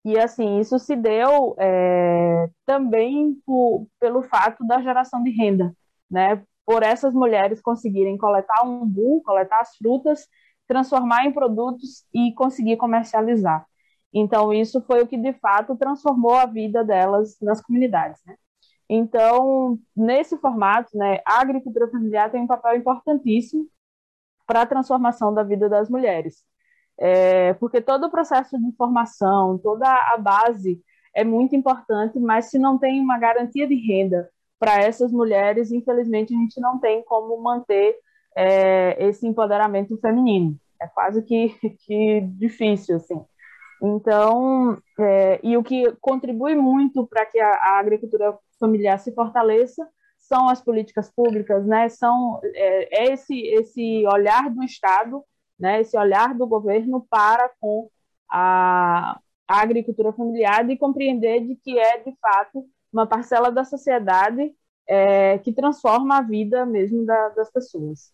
[0.03, 5.73] E assim, isso se deu é, também por, pelo fato da geração de renda
[6.15, 6.41] né?
[6.65, 10.27] Por essas mulheres conseguirem coletar um umbu, coletar as frutas,
[10.67, 13.65] transformar em produtos e conseguir comercializar.
[14.13, 18.21] Então, isso foi o que de fato transformou a vida delas nas comunidades.
[18.25, 18.35] Né?
[18.89, 23.67] Então, nesse formato, né, a agricultura familiar tem um papel importantíssimo
[24.47, 26.43] para a transformação da vida das mulheres.
[26.97, 30.81] É, porque todo o processo de formação, toda a base
[31.13, 36.33] é muito importante, mas se não tem uma garantia de renda para essas mulheres, infelizmente,
[36.33, 37.97] a gente não tem como manter
[38.35, 40.57] é, esse empoderamento feminino.
[40.81, 41.49] É quase que,
[41.85, 43.23] que difícil, assim.
[43.81, 49.87] Então, é, e o que contribui muito para que a, a, agricultura familiar se fortaleça
[50.17, 51.89] são as políticas públicas, né?
[51.89, 55.23] São é, é esse esse olhar do Estado,
[55.59, 55.81] né?
[55.81, 57.89] Esse olhar do governo para com
[58.31, 62.65] a, a agricultura familiar e compreender de que é de fato
[62.95, 64.55] uma parcela da sociedade
[64.87, 68.13] é, que transforma a vida mesmo da, das pessoas.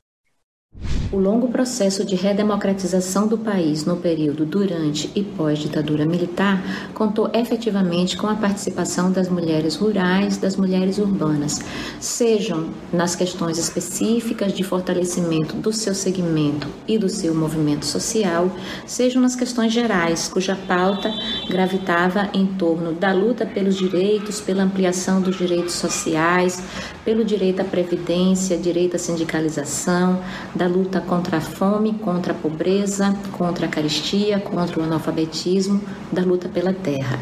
[1.12, 8.16] O longo processo de redemocratização do país no período durante e pós-ditadura militar contou efetivamente
[8.16, 11.60] com a participação das mulheres rurais, das mulheres urbanas,
[12.00, 18.50] sejam nas questões específicas de fortalecimento do seu segmento e do seu movimento social,
[18.88, 21.14] sejam nas questões gerais, cuja pauta
[21.50, 26.64] gravitava em torno da luta pelos direitos, pela ampliação dos direitos sociais,
[27.04, 30.22] pelo direito à previdência, direito à sindicalização,
[30.56, 35.82] da luta contra a fome, contra a pobreza, contra a caristia, contra o analfabetismo,
[36.12, 37.20] da luta pela terra.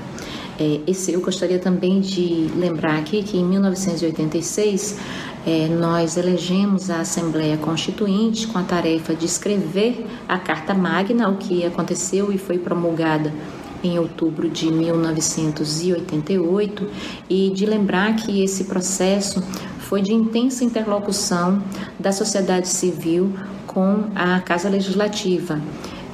[0.60, 5.00] É, esse, eu gostaria também de lembrar aqui que em 1986
[5.48, 11.38] é, nós elegemos a Assembleia Constituinte com a tarefa de escrever a Carta Magna, o
[11.38, 13.34] que aconteceu e foi promulgada
[13.82, 16.90] em outubro de 1988,
[17.30, 19.42] e de lembrar que esse processo
[19.80, 21.64] foi de intensa interlocução
[21.98, 23.32] da sociedade civil
[23.70, 25.62] com a Casa Legislativa.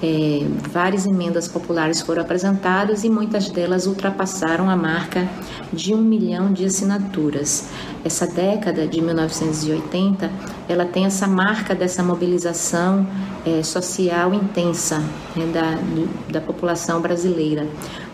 [0.04, 5.28] É, várias emendas populares foram apresentadas e muitas delas ultrapassaram a marca
[5.72, 7.70] de um milhão de assinaturas.
[8.04, 10.30] Essa década de 1980,
[10.68, 13.08] ela tem essa marca dessa mobilização
[13.46, 15.00] é, social intensa
[15.34, 15.80] né, da,
[16.30, 17.66] da população brasileira.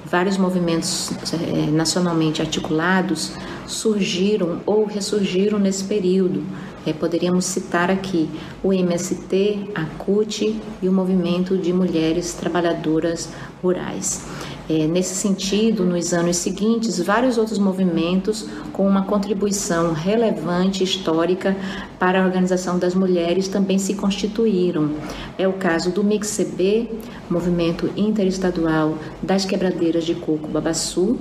[0.06, 3.34] Vários movimentos é, nacionalmente articulados
[3.66, 6.44] surgiram ou ressurgiram nesse período.
[6.86, 8.30] É, poderíamos citar aqui
[8.64, 13.30] o MST, a CUT e o Movimento de Mulheres Trabalhadoras
[13.62, 14.26] Rurais.
[14.70, 21.56] É, nesse sentido, nos anos seguintes, vários outros movimentos com uma contribuição relevante histórica
[22.00, 24.92] para a organização das mulheres também se constituíram.
[25.38, 26.90] É o caso do MIXCB,
[27.30, 31.20] Movimento Interestadual das Quebradeiras de Coco Babaçu,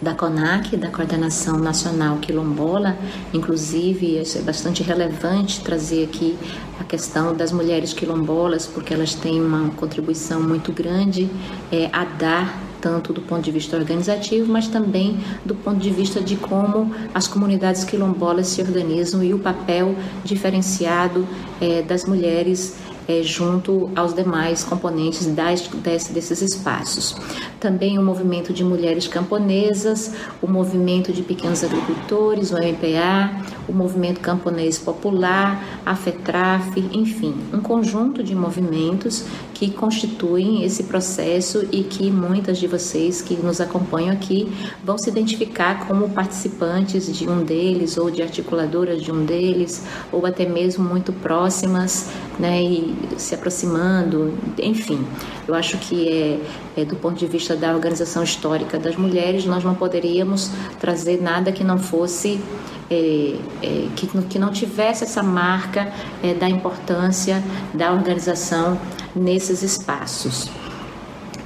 [0.00, 2.96] da CONAC, da Coordenação Nacional Quilombola,
[3.32, 6.36] inclusive é bastante relevante trazer aqui
[6.80, 11.28] a questão das mulheres quilombolas, porque elas têm uma contribuição muito grande
[11.72, 16.20] é, a dar tanto do ponto de vista organizativo, mas também do ponto de vista
[16.20, 21.26] de como as comunidades quilombolas se organizam e o papel diferenciado
[21.60, 22.76] é, das mulheres
[23.08, 27.16] é, junto aos demais componentes das, desse, desses espaços.
[27.58, 34.20] Também o movimento de mulheres camponesas, o movimento de pequenos agricultores, o MPA, o movimento
[34.20, 39.24] camponês popular, a FETRAF, enfim, um conjunto de movimentos
[39.58, 44.52] que constituem esse processo e que muitas de vocês que nos acompanham aqui
[44.84, 50.24] vão se identificar como participantes de um deles ou de articuladoras de um deles ou
[50.24, 54.32] até mesmo muito próximas, né, e se aproximando,
[54.62, 55.04] enfim.
[55.48, 59.64] Eu acho que é, é do ponto de vista da organização histórica das mulheres, nós
[59.64, 62.40] não poderíamos trazer nada que não fosse
[62.90, 65.92] é, é, que, que, não tivesse essa marca
[66.22, 67.42] é, da importância
[67.74, 68.78] da organização
[69.18, 70.48] nesses espaços.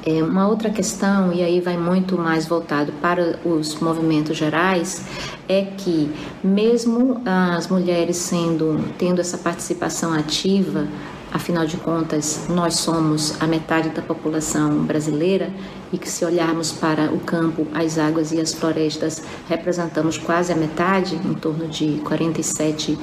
[0.04, 5.02] É, uma outra questão, e aí vai muito mais voltado para os movimentos gerais,
[5.48, 6.10] é que
[6.42, 10.88] mesmo as mulheres sendo tendo essa participação ativa
[11.32, 15.50] Afinal de contas, nós somos a metade da população brasileira
[15.90, 20.56] e que, se olharmos para o campo, as águas e as florestas, representamos quase a
[20.56, 22.98] metade, em torno de 47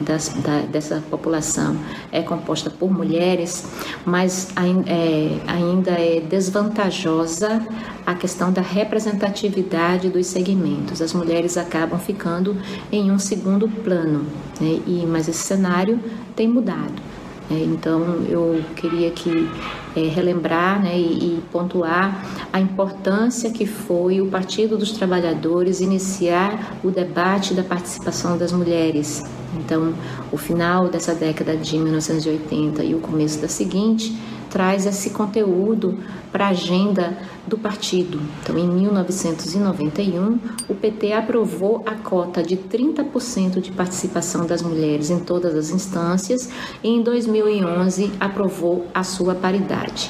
[0.00, 1.76] das, da, dessa população
[2.10, 3.64] é composta por mulheres,
[4.04, 4.48] mas
[4.86, 7.64] é, ainda é desvantajosa
[8.04, 11.00] a questão da representatividade dos segmentos.
[11.00, 12.56] As mulheres acabam ficando
[12.90, 14.26] em um segundo plano,
[14.60, 14.80] né?
[14.86, 16.00] e, mas esse cenário
[16.34, 17.13] tem mudado.
[17.50, 19.48] É, então, eu queria que
[19.94, 26.78] é, relembrar né, e, e, pontuar a importância que foi o Partido dos Trabalhadores iniciar
[26.82, 29.22] o debate da participação das mulheres.
[29.56, 29.92] Então,
[30.32, 34.16] o final dessa década de 1980 e o começo da seguinte
[34.54, 35.98] traz esse conteúdo
[36.30, 38.20] para a agenda do partido.
[38.40, 40.38] Então, em 1991,
[40.68, 46.48] o PT aprovou a cota de 30% de participação das mulheres em todas as instâncias
[46.84, 50.08] e em 2011 aprovou a sua paridade.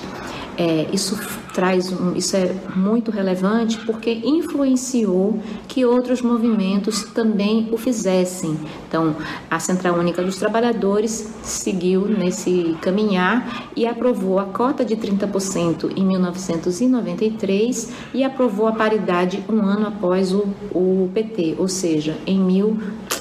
[0.56, 1.18] É, isso
[1.52, 8.58] traz um, isso é muito relevante porque influenciou que outros movimentos também o fizessem.
[8.88, 9.16] Então,
[9.50, 16.04] a Central Única dos Trabalhadores seguiu nesse caminhar e aprovou a cota de 30% em
[16.04, 22.78] 1993 e aprovou a paridade um ano após o, o PT, ou seja, em, mil,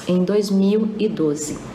[0.08, 1.73] em 2012.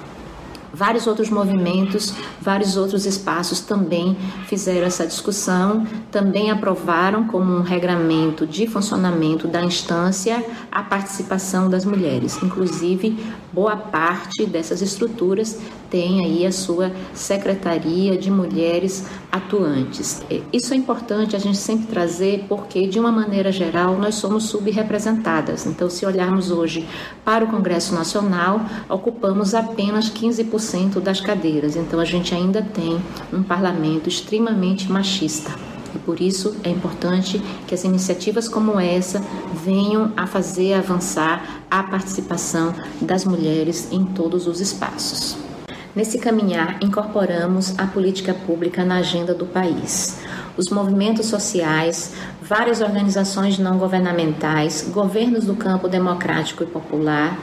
[0.73, 4.15] Vários outros movimentos, vários outros espaços também
[4.45, 11.85] fizeram essa discussão, também aprovaram como um regramento de funcionamento da instância a participação das
[11.85, 12.41] mulheres.
[12.43, 13.17] Inclusive,
[13.51, 15.59] boa parte dessas estruturas
[15.89, 20.23] tem aí a sua secretaria de mulheres atuantes.
[20.29, 24.43] É, isso é importante a gente sempre trazer porque, de uma maneira geral, nós somos
[24.43, 25.65] subrepresentadas.
[25.65, 26.87] Então, se olharmos hoje
[27.25, 30.58] para o Congresso Nacional, ocupamos apenas 15%
[30.99, 31.75] das cadeiras.
[31.75, 32.99] Então, a gente ainda tem
[33.31, 35.51] um parlamento extremamente machista.
[35.93, 39.21] E por isso é importante que as iniciativas como essa
[39.63, 45.37] venham a fazer avançar a participação das mulheres em todos os espaços.
[45.95, 50.19] Nesse caminhar, incorporamos a política pública na agenda do país.
[50.55, 57.39] Os movimentos sociais, várias organizações não governamentais, governos do campo democrático e popular,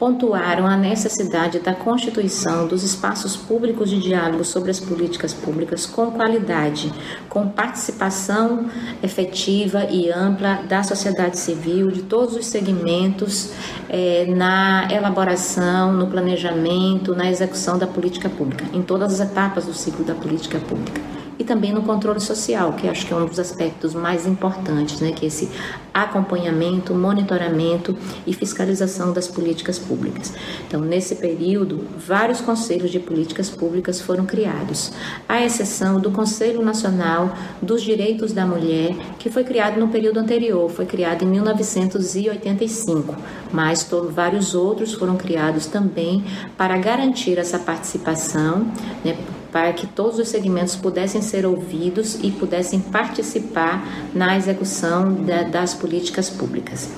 [0.00, 6.10] pontuaram a necessidade da constituição dos espaços públicos de diálogo sobre as políticas públicas com
[6.10, 6.90] qualidade,
[7.28, 8.70] com participação
[9.02, 13.52] efetiva e ampla da sociedade civil, de todos os segmentos,
[13.90, 19.74] eh, na elaboração, no planejamento, na execução da política pública, em todas as etapas do
[19.74, 23.38] ciclo da política pública e também no controle social, que acho que é um dos
[23.38, 25.48] aspectos mais importantes, né, que é esse
[25.92, 30.34] acompanhamento, monitoramento e fiscalização das políticas públicas.
[30.68, 34.92] Então, nesse período, vários conselhos de políticas públicas foram criados,
[35.26, 40.68] à exceção do Conselho Nacional dos Direitos da Mulher, que foi criado no período anterior,
[40.68, 43.16] foi criado em 1985,
[43.50, 46.22] mas vários outros foram criados também
[46.58, 48.66] para garantir essa participação,
[49.02, 49.16] né,
[49.52, 55.74] para que todos os segmentos pudessem ser ouvidos e pudessem participar na execução da, das
[55.74, 56.88] políticas públicas.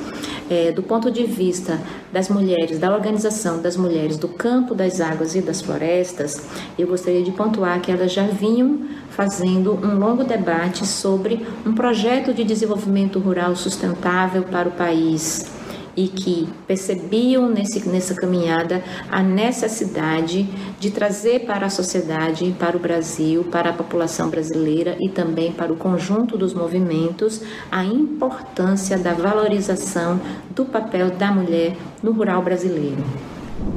[0.50, 1.80] É, do ponto de vista
[2.12, 6.42] das mulheres, da organização das mulheres do campo, das águas e das florestas,
[6.78, 8.80] eu gostaria de pontuar que elas já vinham
[9.10, 15.61] fazendo um longo debate sobre um projeto de desenvolvimento rural sustentável para o país
[15.96, 22.80] e que percebiam nesse, nessa caminhada a necessidade de trazer para a sociedade, para o
[22.80, 29.12] Brasil, para a população brasileira e também para o conjunto dos movimentos a importância da
[29.12, 30.20] valorização
[30.54, 33.02] do papel da mulher no rural brasileiro.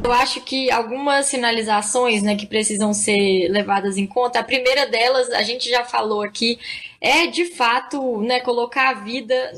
[0.04, 5.32] Eu acho que algumas sinalizações né, que precisam ser levadas em conta, a primeira delas,
[5.32, 6.60] a gente já falou aqui,
[7.02, 9.52] é de fato né, colocar a vida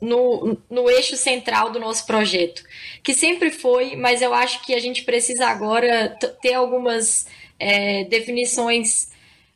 [0.00, 2.62] no, no eixo central do nosso projeto,
[3.02, 7.26] que sempre foi, mas eu acho que a gente precisa agora ter algumas
[7.58, 9.08] é, definições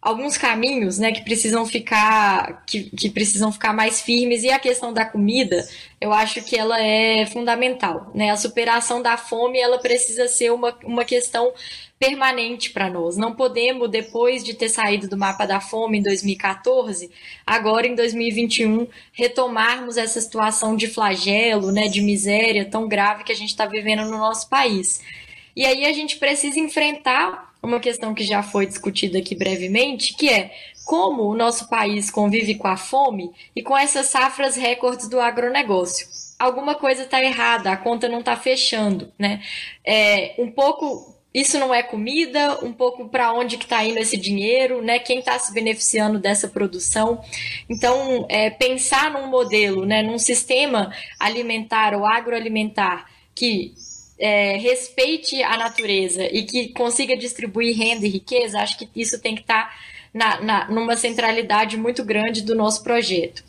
[0.03, 4.93] alguns caminhos, né, que precisam ficar que, que precisam ficar mais firmes e a questão
[4.93, 5.65] da comida,
[6.01, 8.31] eu acho que ela é fundamental, né?
[8.31, 11.53] A superação da fome, ela precisa ser uma, uma questão
[12.01, 13.17] permanente para nós.
[13.17, 17.09] Não podemos, depois de ter saído do mapa da fome em 2014,
[17.47, 23.37] agora em 2021, retomarmos essa situação de flagelo, né, de miséria tão grave que a
[23.37, 25.01] gente está vivendo no nosso país.
[25.55, 30.29] E aí a gente precisa enfrentar uma questão que já foi discutida aqui brevemente, que
[30.29, 30.53] é
[30.85, 36.09] como o nosso país convive com a fome e com essas safras recordes do agronegócio.
[36.39, 39.41] Alguma coisa está errada, a conta não está fechando, né?
[39.85, 44.19] É, um pouco isso não é comida, um pouco para onde que está indo esse
[44.19, 44.99] dinheiro, né?
[44.99, 47.23] Quem está se beneficiando dessa produção?
[47.71, 53.73] Então, é, pensar num modelo, né, num sistema alimentar ou agroalimentar que
[54.23, 59.35] é, respeite a natureza e que consiga distribuir renda e riqueza, acho que isso tem
[59.35, 59.75] que estar tá
[60.15, 63.43] na, na, numa centralidade muito grande do nosso projeto.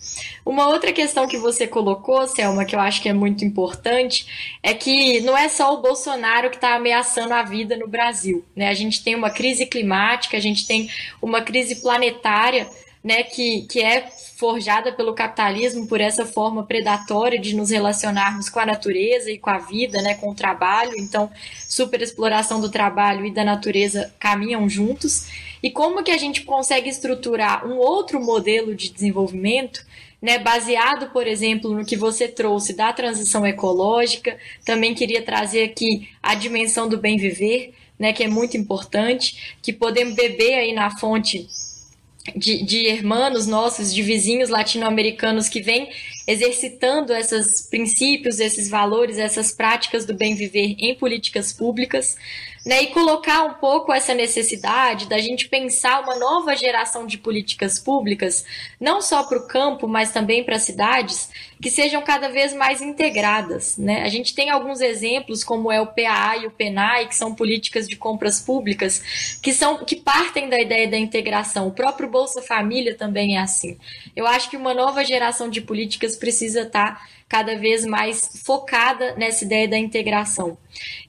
[0.43, 4.73] Uma outra questão que você colocou, Selma, que eu acho que é muito importante, é
[4.73, 8.43] que não é só o Bolsonaro que está ameaçando a vida no Brasil.
[8.55, 8.69] Né?
[8.69, 10.89] A gente tem uma crise climática, a gente tem
[11.21, 12.67] uma crise planetária
[13.03, 14.09] né, que, que é
[14.43, 19.49] forjada pelo capitalismo, por essa forma predatória de nos relacionarmos com a natureza e com
[19.49, 20.91] a vida, né, com o trabalho.
[20.97, 21.31] Então,
[21.65, 25.29] superexploração do trabalho e da natureza caminham juntos.
[25.63, 29.85] E como que a gente consegue estruturar um outro modelo de desenvolvimento
[30.21, 34.37] né, baseado, por exemplo, no que você trouxe da transição ecológica.
[34.65, 39.71] Também queria trazer aqui a dimensão do bem viver, né, que é muito importante, que
[39.71, 41.47] podemos beber aí na fonte
[42.35, 45.89] de, de irmãos nossos, de vizinhos latino-americanos que vêm
[46.25, 52.15] exercitando esses princípios, esses valores, essas práticas do bem viver em políticas públicas,
[52.65, 57.77] né, e colocar um pouco essa necessidade da gente pensar uma nova geração de políticas
[57.77, 58.45] públicas,
[58.79, 61.29] não só para o campo, mas também para as cidades,
[61.63, 63.77] que sejam cada vez mais integradas.
[63.77, 64.01] Né?
[64.01, 67.87] A gente tem alguns exemplos, como é o PAA e o PENAI, que são políticas
[67.87, 71.65] de compras públicas, que, são, que partem da ideia da integração.
[71.65, 73.77] O próprio Bolsa Família também é assim.
[74.13, 79.15] Eu acho que uma nova geração de políticas precisa estar tá cada vez mais focada
[79.15, 80.57] nessa ideia da integração.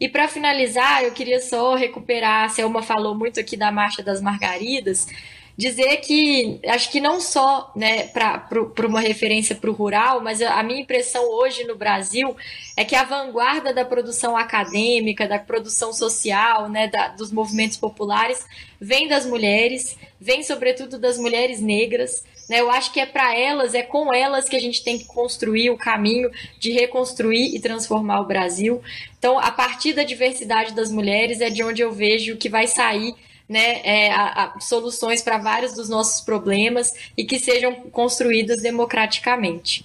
[0.01, 4.23] E para finalizar, eu queria só recuperar, a Selma falou muito aqui da Marcha das
[4.23, 5.09] Margaridas,
[5.57, 10.63] dizer que acho que não só né, para uma referência para o rural, mas a
[10.63, 12.37] minha impressão hoje no Brasil
[12.77, 18.45] é que a vanguarda da produção acadêmica, da produção social, né, da, dos movimentos populares,
[18.81, 22.25] vem das mulheres, vem sobretudo das mulheres negras.
[22.49, 22.61] Né?
[22.61, 25.71] Eu acho que é para elas, é com elas que a gente tem que construir
[25.71, 28.83] o caminho de reconstruir e transformar o Brasil.
[29.17, 33.15] Então, a partir da diversidade das mulheres é de onde eu vejo que vai sair
[33.49, 39.85] né, é, a, a, soluções para vários dos nossos problemas e que sejam construídas democraticamente.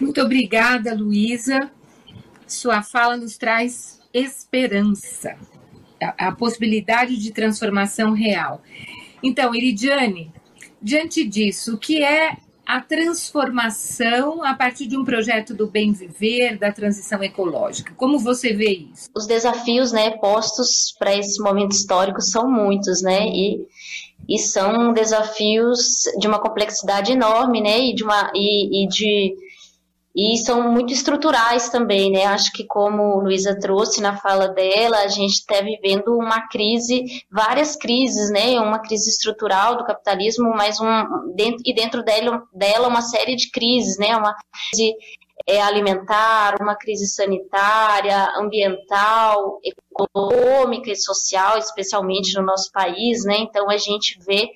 [0.00, 1.70] Muito obrigada, Luísa.
[2.46, 5.36] Sua fala nos traz esperança,
[6.00, 8.62] a, a possibilidade de transformação real.
[9.22, 10.32] Então, Iridiane,
[10.82, 12.36] diante disso, o que é
[12.66, 17.94] a transformação a partir de um projeto do bem viver, da transição ecológica.
[17.96, 19.10] Como você vê isso?
[19.14, 23.26] Os desafios, né, postos para esse momento histórico são muitos, né?
[23.26, 23.66] E,
[24.28, 27.78] e são desafios de uma complexidade enorme, né?
[27.78, 29.34] E de uma e, e de
[30.14, 32.24] e são muito estruturais também, né?
[32.26, 37.74] Acho que como Luísa trouxe na fala dela, a gente está vivendo uma crise, várias
[37.74, 38.60] crises, né?
[38.60, 43.50] Uma crise estrutural do capitalismo, mas um dentro, e dentro dela, dela uma série de
[43.50, 44.16] crises, né?
[44.16, 44.94] Uma crise
[45.48, 53.38] é, alimentar, uma crise sanitária, ambiental, econômica e social, especialmente no nosso país, né?
[53.38, 54.48] Então a gente vê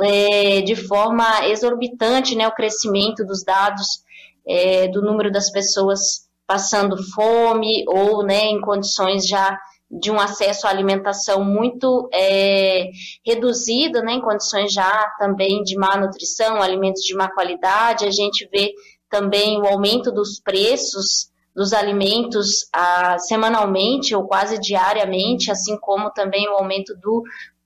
[0.00, 2.48] é, de forma exorbitante, né?
[2.48, 4.02] O crescimento dos dados
[4.46, 9.58] é, do número das pessoas passando fome ou né, em condições já
[9.90, 12.90] de um acesso à alimentação muito é,
[14.02, 18.04] né, em condições já também de má nutrição, alimentos de má qualidade.
[18.04, 18.72] A gente vê
[19.08, 22.68] também o aumento dos preços dos alimentos
[23.18, 27.22] semanalmente ou quase diariamente, assim como também o aumento do,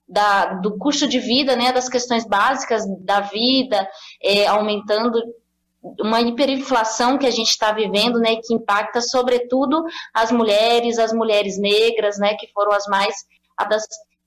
[0.06, 3.88] da, do custo de vida, né, das questões básicas da vida,
[4.22, 5.18] é, aumentando
[5.82, 11.58] uma hiperinflação que a gente está vivendo, né, que impacta sobretudo as mulheres, as mulheres
[11.58, 13.14] negras, né, que foram as mais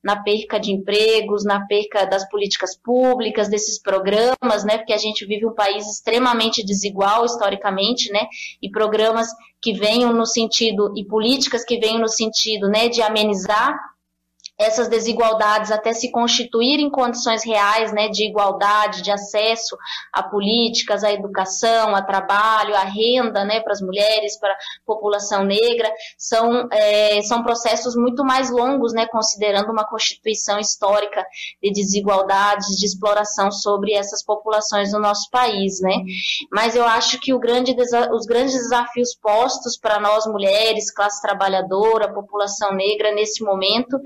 [0.04, 4.80] na perca de empregos, na perca das políticas públicas, desses programas, né?
[4.80, 8.26] Porque a gente vive um país extremamente desigual historicamente, né?
[8.62, 9.28] E programas
[9.62, 13.78] que venham no sentido e políticas que venham no sentido, né, de amenizar
[14.62, 19.78] essas desigualdades até se constituírem condições reais né, de igualdade, de acesso
[20.14, 25.43] a políticas, à educação, a trabalho, à renda né, para as mulheres, para a população
[25.43, 31.26] negra, são, é, são processos muito mais longos, né, considerando uma constituição histórica
[31.62, 35.82] de desigualdades, de exploração sobre essas populações no nosso país.
[35.82, 36.03] Né?
[36.51, 37.76] Mas eu acho que grande,
[38.14, 43.99] os grandes desafios postos para nós mulheres, classe trabalhadora, população negra nesse momento,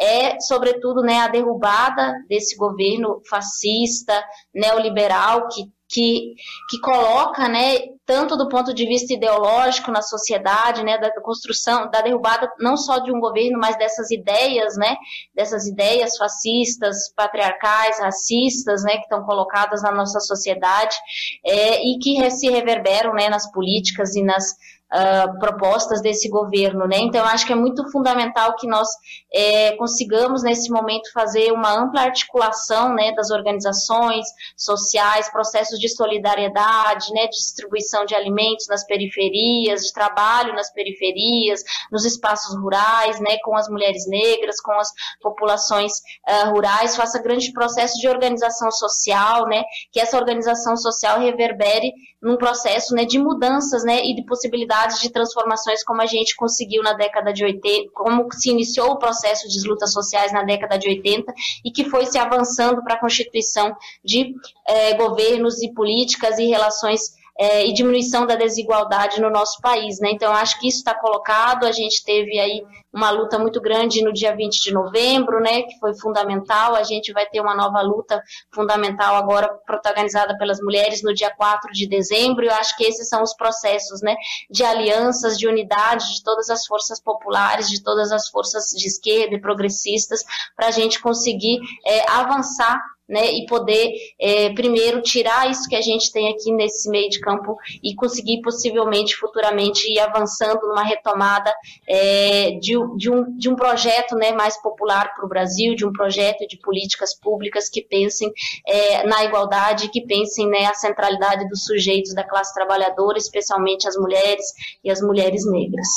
[0.00, 4.14] é, sobretudo, né, a derrubada desse governo fascista,
[4.54, 6.34] neoliberal, que, que,
[6.68, 12.00] que coloca, né, tanto do ponto de vista ideológico na sociedade, né, da construção, da
[12.00, 14.96] derrubada não só de um governo, mas dessas ideias, né,
[15.34, 20.96] dessas ideias fascistas, patriarcais, racistas, né, que estão colocadas na nossa sociedade
[21.44, 24.54] é, e que se reverberam, né, nas políticas e nas
[24.92, 26.98] uh, propostas desse governo, né?
[26.98, 28.88] Então, acho que é muito fundamental que nós
[29.32, 34.26] é, consigamos, nesse momento, fazer uma ampla articulação, né, das organizações
[34.56, 41.62] sociais, processos de solidariedade, né, distribuição de alimentos nas periferias, de trabalho nas periferias,
[41.92, 44.88] nos espaços rurais, né, com as mulheres negras, com as
[45.20, 45.92] populações
[46.28, 49.62] uh, rurais, faça grande processo de organização social, né,
[49.92, 55.10] que essa organização social reverbere num processo, né, de mudanças, né, e de possibilidades de
[55.10, 59.68] transformações como a gente conseguiu na década de 80, como se iniciou o processo de
[59.68, 61.32] lutas sociais na década de 80
[61.64, 64.34] e que foi se avançando para a constituição de
[64.66, 70.10] eh, governos e políticas e relações é, e diminuição da desigualdade no nosso país, né?
[70.10, 71.64] Então, acho que isso está colocado.
[71.64, 75.62] A gente teve aí uma luta muito grande no dia 20 de novembro, né?
[75.62, 76.74] Que foi fundamental.
[76.74, 78.20] A gente vai ter uma nova luta
[78.52, 82.44] fundamental agora, protagonizada pelas mulheres, no dia 4 de dezembro.
[82.44, 84.16] Eu acho que esses são os processos, né?
[84.50, 89.36] De alianças, de unidade de todas as forças populares, de todas as forças de esquerda
[89.36, 90.24] e progressistas,
[90.56, 95.80] para a gente conseguir é, avançar né, e poder é, primeiro tirar isso que a
[95.80, 101.52] gente tem aqui nesse meio de campo e conseguir possivelmente futuramente ir avançando numa retomada
[101.88, 105.92] é, de, de, um, de um projeto né, mais popular para o Brasil, de um
[105.92, 108.30] projeto de políticas públicas que pensem
[108.66, 114.44] é, na igualdade, que pensem né, centralidade dos sujeitos da classe trabalhadora, especialmente as mulheres
[114.84, 115.88] e as mulheres negras.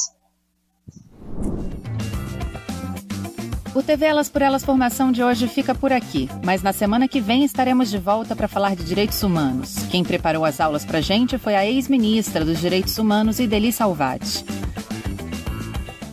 [3.73, 7.21] O TV Elas por Elas Formação de hoje fica por aqui, mas na semana que
[7.21, 9.75] vem estaremos de volta para falar de direitos humanos.
[9.89, 14.43] Quem preparou as aulas para gente foi a ex-ministra dos Direitos Humanos, Ideli Salvati.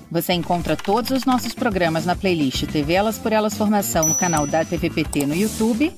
[0.08, 4.46] Você encontra todos os nossos programas na playlist TV Elas por Elas Formação no canal
[4.46, 5.92] da TVPT no YouTube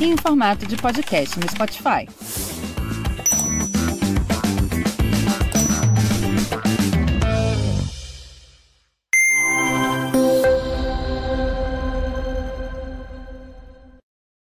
[0.00, 2.08] e em formato de podcast no Spotify.